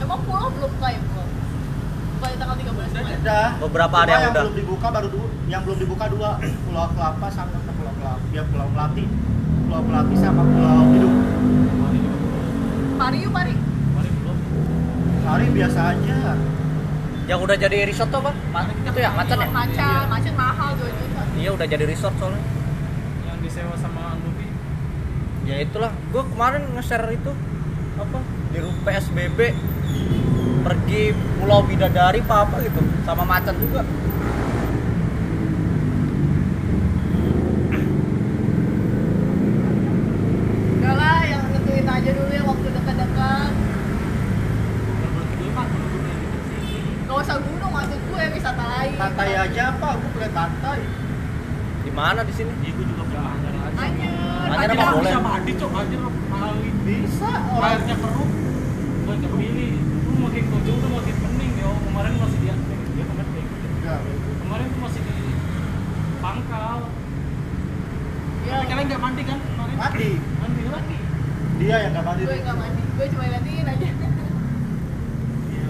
emang 0.04 0.20
pulau 0.28 0.48
belum 0.52 0.72
klaim 0.78 1.00
pulau 1.10 1.26
bukan 2.14 2.30
tanggal 2.38 2.56
13 2.56 2.94
Mei 2.94 3.14
Udah. 3.24 3.48
Beberapa 3.58 3.96
ada 4.04 4.06
Cuma 4.06 4.20
yang 4.20 4.32
udah. 4.32 4.42
belum 4.44 4.54
dibuka 4.54 4.86
baru 4.92 5.08
dua. 5.10 5.26
Yang 5.48 5.60
belum 5.64 5.78
dibuka 5.80 6.04
dua. 6.12 6.30
Pulau 6.38 6.86
Kelapa 6.94 7.26
sama 7.32 7.58
Pulau 7.74 7.92
Kelapa. 7.98 8.24
Ya 8.30 8.42
Pulau 8.46 8.68
Melati. 8.70 9.04
Pulau 9.66 9.82
Melati 9.82 10.14
sama 10.16 10.42
Pulau 10.44 10.82
mari 12.94 13.20
mari 13.28 13.52
belum 13.52 13.63
Hari 15.35 15.51
biasa 15.51 15.81
aja. 15.90 16.38
Yang 17.27 17.38
udah 17.42 17.57
jadi 17.59 17.77
resort 17.85 18.07
tuh 18.09 18.20
apa? 18.20 18.31
Ma- 18.49 18.70
Itu 18.70 18.94
ya, 18.97 19.11
macan 19.11 19.37
ya? 19.37 19.49
macan 19.51 20.03
macan 20.07 20.35
mahal 20.37 20.70
2 20.77 20.87
juta 20.87 21.23
Iya 21.35 21.51
udah 21.51 21.66
jadi 21.66 21.85
resort 21.85 22.14
soalnya. 22.14 22.38
yang 23.25 23.38
disewa 23.40 23.75
sama 23.75 24.14
Andubi 24.14 24.47
Ya 25.42 25.59
itulah, 25.59 25.90
gua 26.09 26.23
kemarin 26.25 26.62
nge-share 26.70 27.09
itu 27.11 27.33
apa 27.97 28.18
di 28.49 28.59
PSBB 28.85 29.38
pergi 30.62 31.03
Pulau 31.35 31.61
Bidadari 31.62 32.20
apa 32.20 32.37
apa 32.44 32.57
gitu 32.61 32.79
sama 33.03 33.25
macan 33.25 33.57
juga. 33.57 33.83
enggak 40.75 40.94
lah 40.94 41.18
yang 41.25 41.42
nentuin 41.51 41.87
aja 41.87 42.11
dulu 42.12 42.31
ya 42.31 42.42
waktu 42.44 42.66
dekat-dekat 42.70 43.51
Kalau 44.94 45.25
kedua 45.25 45.51
mah 45.53 45.66
kalau 45.66 45.87
gue 45.87 46.01
naik 46.03 46.18
ke 46.25 46.38
sini 46.44 46.75
gak 47.05 47.16
usah 47.16 47.37
gunung 47.38 47.73
maksud 47.73 48.01
gue 48.01 48.23
wisata 48.33 48.64
lain 48.68 48.92
Pantai 48.94 49.29
aja 49.35 49.62
apa? 49.70 49.88
Gue 49.97 50.11
boleh 50.12 50.31
pantai. 50.31 50.81
Di 51.85 51.90
mana 52.04 52.20
di 52.20 52.34
sini? 52.36 52.52
Iya 52.60 52.72
gue 52.76 52.84
juga 52.84 53.02
pernah 53.08 53.32
anjir. 53.32 53.52
Anjir, 53.80 54.12
Anjir 54.44 54.60
anjir. 54.60 54.76
emang 54.76 54.92
boleh. 54.92 55.08
bisa 55.08 55.20
mandi 55.24 55.52
cok. 55.56 55.70
Anjir 55.72 56.00
mahal 56.28 56.54
ini 56.60 56.76
Bisa 56.84 57.30
airnya 57.64 57.96
keruh 57.96 58.28
gue 59.04 59.14
kepilih 59.24 59.72
lu 60.04 60.12
makin 60.20 60.42
ke 60.44 60.54
ujung 60.60 60.76
tuh 60.84 60.90
makin 60.92 61.16
pening. 61.16 61.52
Ya 61.56 61.68
kemarin 61.72 62.12
masih 62.20 62.38
di 62.44 62.48
dia 62.92 63.04
kemarin 63.08 63.28
kayak 63.32 63.46
gitu 63.48 63.66
Enggak. 63.72 64.00
kemarin 64.44 64.66
tuh 64.68 64.80
masih 64.84 65.00
di 65.00 65.16
pangkal. 66.20 66.78
Ya 68.44 68.52
tapi 68.60 68.66
kalian 68.68 68.84
nggak 68.84 69.00
mandi 69.00 69.22
kan 69.24 69.38
kemarin? 69.40 69.76
Mandi. 69.80 70.08
mandi 70.44 70.62
lagi? 70.68 70.98
Dia 71.56 71.76
yang 71.88 71.92
nggak 71.96 72.04
mandi. 72.04 72.22
gue 72.28 72.36
gak 72.44 72.56
mandi. 72.60 72.82
Gue 73.00 73.06
cuma 73.16 73.24
liatin 73.32 73.64
aja. 73.64 73.88
Iya 75.48 75.68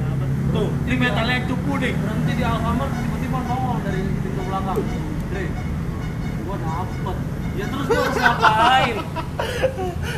tuh 0.50 0.68
ini 0.82 0.94
metalnya 0.98 1.38
cupu 1.46 1.72
deh. 1.78 1.92
Berhenti 1.94 2.32
di 2.34 2.42
Alfamart 2.42 2.90
tiba-tiba 2.90 3.38
nongol 3.38 3.78
dari 3.86 4.00
pintu 4.02 4.42
belakang. 4.50 4.82
Dre 5.30 5.73
gua 6.54 6.86
dapet. 6.86 7.16
Ya 7.54 7.64
terus 7.70 7.86
gua 7.86 8.00
harus 8.02 8.18
ngapain? 8.18 8.96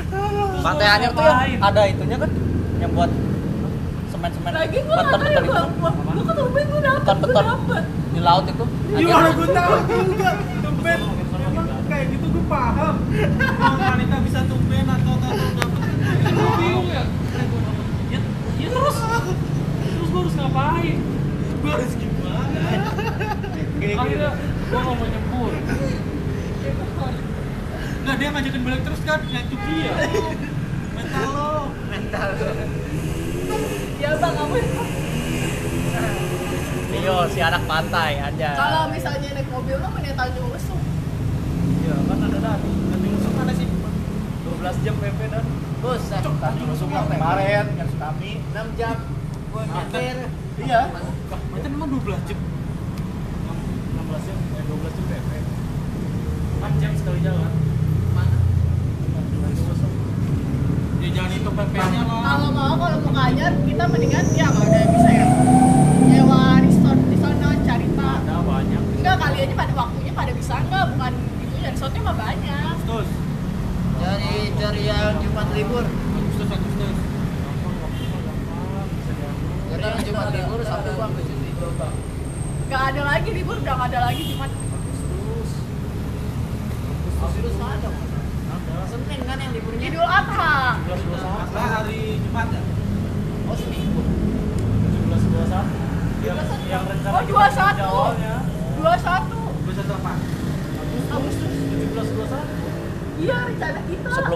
Terus 0.06 0.62
Pantai 0.64 0.86
gua 0.86 0.94
Anyer 0.96 1.10
tuh 1.12 1.24
yang 1.24 1.62
ada 1.64 1.80
itunya 1.88 2.16
kan? 2.20 2.30
Yang 2.76 2.90
buat 2.92 3.10
semen-semen 4.06 4.52
lagi 4.56 4.78
gue 4.80 4.94
gak 4.96 5.06
beton-beton 5.12 5.44
tahu 5.44 5.44
itu. 5.44 5.52
gue 5.76 5.90
gue 6.16 6.24
ketumben 6.24 6.64
gue 6.72 6.80
dapet 6.80 7.16
gue 7.20 7.32
dapet. 7.36 7.84
di 8.16 8.20
laut 8.24 8.44
itu. 8.48 8.64
gimana 8.96 9.28
gue 9.36 9.48
tahu? 9.52 9.74
Juga 10.08 10.30
tumben. 10.64 10.98
Emang 11.36 11.66
kayak 11.88 12.06
gitu 12.16 12.26
gue 12.32 12.44
paham. 12.48 12.94
Kalau 13.36 13.76
wanita 13.76 14.16
bisa 14.24 14.40
tumben 14.48 14.86
atau 14.88 15.14
atau 15.20 15.48
dapet? 15.56 15.80
Gua 16.36 16.50
bingung 16.56 16.88
ya 16.88 17.02
gua 17.36 17.60
ya, 18.12 18.20
ya 18.56 18.68
terus. 18.72 18.96
Terus 19.84 20.08
gua 20.08 20.20
harus 20.24 20.34
ngapain? 20.40 20.98
Gue 21.60 21.70
harus 21.76 21.92
gimana? 22.00 22.60
Akhirnya 23.76 24.30
gua 24.72 24.80
nggak 24.80 24.96
mau 24.96 25.06
nyebur 25.06 25.52
Enggak, 26.72 28.16
dia 28.22 28.28
ngajakin 28.30 28.62
balik 28.62 28.82
terus 28.86 29.02
kan, 29.02 29.20
yang 29.30 29.46
cuci 29.50 29.74
ya. 29.82 29.94
Mental 30.96 31.26
lo. 31.34 31.50
mental 31.90 32.28
Ya 33.96 34.10
bang, 34.20 34.34
kamu 34.36 34.56
Tio 36.86 37.18
si 37.32 37.40
anak 37.42 37.62
pantai 37.66 38.12
aja 38.20 38.50
kalau 38.56 38.82
misalnya 38.92 39.28
naik 39.34 39.48
mobil 39.50 39.76
lo 39.78 39.88
mending 39.90 40.16
Tanjung 40.16 40.48
Lesung. 40.54 40.82
Iya, 41.82 41.96
kan 42.08 42.18
ada 42.18 42.38
dari. 42.40 42.70
Nanti 42.90 43.06
musuh 43.10 43.32
mana 43.34 43.52
sih? 43.54 43.68
12 43.68 44.84
jam 44.84 44.94
PP 45.02 45.20
dan 45.30 45.44
Buset. 45.82 46.22
Tanjung 46.22 46.68
Lesung 46.70 46.90
yang 46.90 47.06
kemarin 47.10 47.64
yang 47.74 47.88
Sukami 47.90 48.32
6 48.54 48.78
jam. 48.80 48.96
Gue 49.50 49.62
nyetir. 49.66 50.16
iya 50.62 50.80
Macam 51.52 51.70
emang 51.74 51.88
12 51.90 52.28
jam. 52.28 52.38
16 52.38 54.26
jam, 54.26 54.38
eh 54.56 54.62
12 54.66 54.96
jam 54.96 55.04
PP. 55.10 55.30
6 56.66 56.82
jam 56.82 56.92
sekali 56.98 57.18
jalan. 57.22 57.52
Mana? 58.10 58.38
Ya 60.98 61.08
jangan 61.14 61.30
itu 61.30 61.50
PP-nya 61.50 62.00
lah. 62.02 62.20
Kalau 62.26 62.48
mau 62.50 62.74
kalau 62.74 62.98
mau 63.06 63.14
Anyar 63.26 63.52
kita 63.62 63.84
mendingan 63.86 64.26
ya 64.34 64.46
ada 64.50 64.74
yang 64.74 64.90
bisa 64.90 65.10
ya. 65.10 65.26
Nyewa 66.06 66.42
resort 66.62 67.00
di 67.06 67.16
sana 67.22 67.48
Carita. 67.62 68.10
Ada 68.22 68.34
banyak. 68.42 68.82
Enggak 68.98 69.16
kali 69.18 69.36
aja 69.42 69.54
pada 69.54 69.72
waktunya 69.78 70.12
pada 70.12 70.32
bisa 70.34 70.54
enggak 70.58 70.84
bukan 70.90 71.12
itu 71.42 71.54
ya 71.62 71.68
resortnya 71.70 72.00
mah 72.02 72.16
banyak. 72.18 72.74
Terus, 72.86 73.08
Cari 73.96 74.34
cari 74.54 74.82
yang 74.86 75.14
Jumat 75.18 75.48
libur. 75.50 75.84
Agustus, 75.86 76.48
Agustus. 76.50 76.96
Gampang, 77.42 77.74
gampang, 77.78 78.22
gampang. 78.26 78.86
Bisa 78.90 79.12
diatur. 79.14 79.50
Cari 79.70 79.82
yang 79.86 80.02
Jumat 80.02 80.28
libur 80.30 80.58
Sabtu 80.62 80.90
bang. 80.94 81.12
Nggak 82.66 82.82
ada 82.90 83.02
lagi 83.06 83.30
libur 83.30 83.56
udah 83.56 83.74
nggak 83.78 83.88
ada 83.94 84.00
lagi 84.04 84.22
cuma 84.34 84.46
Terus. 84.50 85.50
Agustus 87.16 87.54
ada. 87.56 87.90
Ada. 88.46 88.74
Senin 88.86 89.20
kan 89.24 89.38
yang 89.40 89.52
liburnya. 89.52 89.82
Idul 89.82 90.06
Adha. 90.06 90.54
17 90.86 91.26
Apa 91.26 91.62
hari 91.62 92.22
Jumat 92.22 92.46
ya? 92.52 92.62
Oh 93.46 93.56
seminggu. 93.56 94.02
17 94.02 95.26
21. 95.34 96.26
Yang 96.26 96.38
yang 96.66 96.82
rencana 96.86 97.14
Oh, 97.14 97.22
kita 97.22 97.46
21. 97.54 97.78
di 97.78 97.82
awalnya 97.82 98.34
21 98.76 99.38
Bisa 99.66 99.82
apa? 99.88 100.12
Agustus. 101.10 101.52
17 101.66 102.08
21. 102.14 102.66
Iya 103.16 103.36
rencana 103.48 103.80
kita. 103.88 104.10
sebelum 104.12 104.35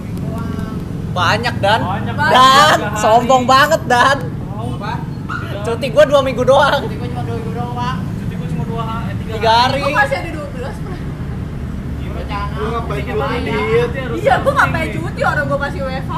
minggu 0.00 0.24
doang. 0.24 0.76
banyak 1.12 1.54
dan 1.60 1.80
Banyak. 1.84 2.16
dan 2.16 2.76
hari. 2.80 2.96
sombong 2.96 3.44
banget 3.44 3.80
dan 3.84 4.16
cuti 5.62 5.86
gue 5.88 6.04
dua 6.08 6.20
minggu 6.24 6.42
doang 6.42 6.82
Jadi 6.82 6.96
gue 6.96 7.08
cuma 7.08 7.22
dua 7.22 7.36
minggu 7.36 7.52
doang. 7.52 7.98
Cuti 8.18 8.34
gua 8.34 8.48
cuma 8.48 8.64
2 8.64 8.82
hari, 8.82 9.06
eh, 9.06 9.14
3 9.14 9.30
tiga 9.30 9.52
hari 9.52 9.78
Gue 9.78 9.92
masih 9.94 10.16
ada 10.16 10.30
12 10.32 10.76
Bro. 10.82 10.94
Rencana. 12.12 12.54
Lu 12.56 12.66
ngapain. 12.66 13.42
Dit? 13.42 13.90
Iya, 14.18 14.34
gue 14.38 14.52
nggak 14.52 14.68
pengen 14.70 14.88
cuti 14.92 15.20
orang 15.22 15.44
gue 15.44 15.58
masih 15.60 15.80
WFH. 15.82 16.12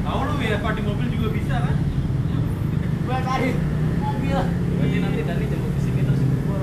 Tahu 0.00 0.20
lu 0.20 0.34
ya, 0.40 0.56
Pak 0.58 0.72
di 0.72 0.82
mobil 0.82 1.06
juga 1.08 1.28
bisa 1.30 1.54
kan? 1.56 1.76
Gue 3.00 3.16
cari 3.20 3.48
mobil. 3.96 4.36
Berarti 4.36 4.96
nanti 4.98 5.20
dari 5.22 5.44
jam 5.46 5.60
ke 5.62 5.80
sini 5.80 6.00
terus 6.02 6.20
gua 6.20 6.58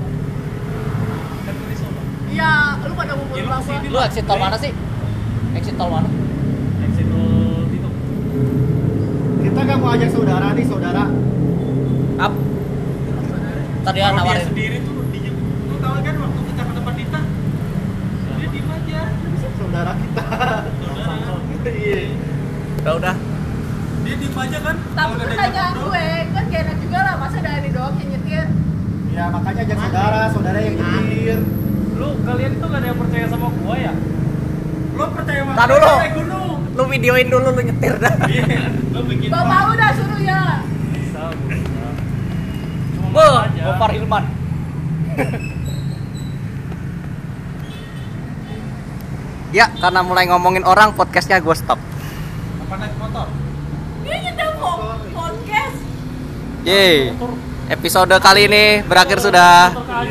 kan 1.42 1.54
ke 1.54 1.74
Solo. 1.74 2.00
Iya, 2.38 2.54
lu 2.86 2.94
pada 2.94 3.12
ngumpul 3.18 3.34
Ya, 3.34 3.42
lu 3.42 3.50
berapa? 3.50 3.90
lu 3.90 3.98
exit 3.98 4.24
tol 4.30 4.38
mana 4.38 4.54
sih? 4.54 4.70
Exit 5.58 5.74
tol 5.74 5.90
mana? 5.90 6.06
Exit 6.86 7.06
tol 7.10 7.66
itu. 7.66 7.88
kita 9.42 9.58
nggak 9.58 9.78
mau 9.82 9.90
ajak 9.90 10.10
saudara 10.14 10.54
nih 10.54 10.62
saudara. 10.62 11.04
Up 12.18 12.32
tadi 13.82 13.98
Kalau 13.98 14.14
dia 14.14 14.22
nawarin. 14.22 14.46
sendiri 14.46 14.76
tuh 14.86 15.02
dia 15.10 15.30
lu 15.66 15.76
tahu 15.78 15.94
kan 15.98 16.14
waktu 16.14 16.40
kita 16.46 16.62
ke 16.62 16.72
tempat 16.78 16.94
Dita 16.94 17.20
dia 18.38 18.46
diem 18.54 18.68
aja. 18.70 19.00
Saudara 19.58 19.92
kita. 19.98 20.24
Saudara. 20.78 21.24
Iya. 21.68 21.98
Udah 22.78 22.94
udah. 23.02 23.14
Dia 23.98 24.14
diem 24.14 24.36
aja 24.38 24.58
kan? 24.62 24.76
Tapi 24.94 25.12
pertanyaan 25.18 25.74
gue, 25.74 26.06
kan 26.30 26.44
gak 26.46 26.60
enak 26.62 26.76
juga 26.78 26.98
lah. 27.02 27.14
Masa 27.18 27.38
dari 27.42 27.68
doang 27.74 27.94
yang 27.98 28.08
nyetir? 28.14 28.46
Ya 29.10 29.24
makanya 29.26 29.60
ajak 29.66 29.78
saudara. 29.82 30.22
Saudara 30.30 30.58
yang 30.62 30.74
nyetir 30.78 31.38
Lu 31.98 32.08
kalian 32.22 32.52
tuh 32.56 32.66
gak 32.66 32.78
ada 32.78 32.86
yang 32.86 32.98
percaya 32.98 33.26
sama 33.26 33.46
gua 33.52 33.76
ya? 33.76 33.92
lo 34.90 35.04
percaya 35.12 35.40
sama 35.44 35.62
dulu. 35.64 35.90
naik 35.94 36.12
gunung 36.12 36.58
lu 36.68 36.82
videoin 36.88 37.26
dulu 37.28 37.48
lu 37.48 37.60
nyetir 37.60 37.94
dah 37.96 38.14
iya 38.32 38.66
lo 38.90 39.00
bikin 39.04 39.30
Bapak 39.30 39.70
udah 39.70 39.90
suruh 39.94 40.18
ya 40.20 40.42
Bisa, 40.90 41.22
bisa. 41.44 41.86
Cuma 42.92 43.06
Be, 43.08 43.22
malu 43.22 43.38
aja. 43.40 43.62
Gopar 43.64 43.90
Hilman 43.92 44.24
Ya, 49.48 49.72
karena 49.72 50.00
mulai 50.02 50.26
ngomongin 50.26 50.60
orang, 50.62 50.92
podcastnya 50.92 51.38
gue 51.38 51.54
stop. 51.54 51.80
apa 52.60 52.74
naik 52.76 52.92
motor 52.98 53.26
Dia 54.02 54.16
nyetir 54.20 54.50
po- 54.54 54.82
podcast 55.08 55.78
Yeay, 56.62 57.16
episode 57.70 58.12
kali 58.18 58.44
ini 58.44 58.64
berakhir 58.82 59.22
sudah. 59.22 59.72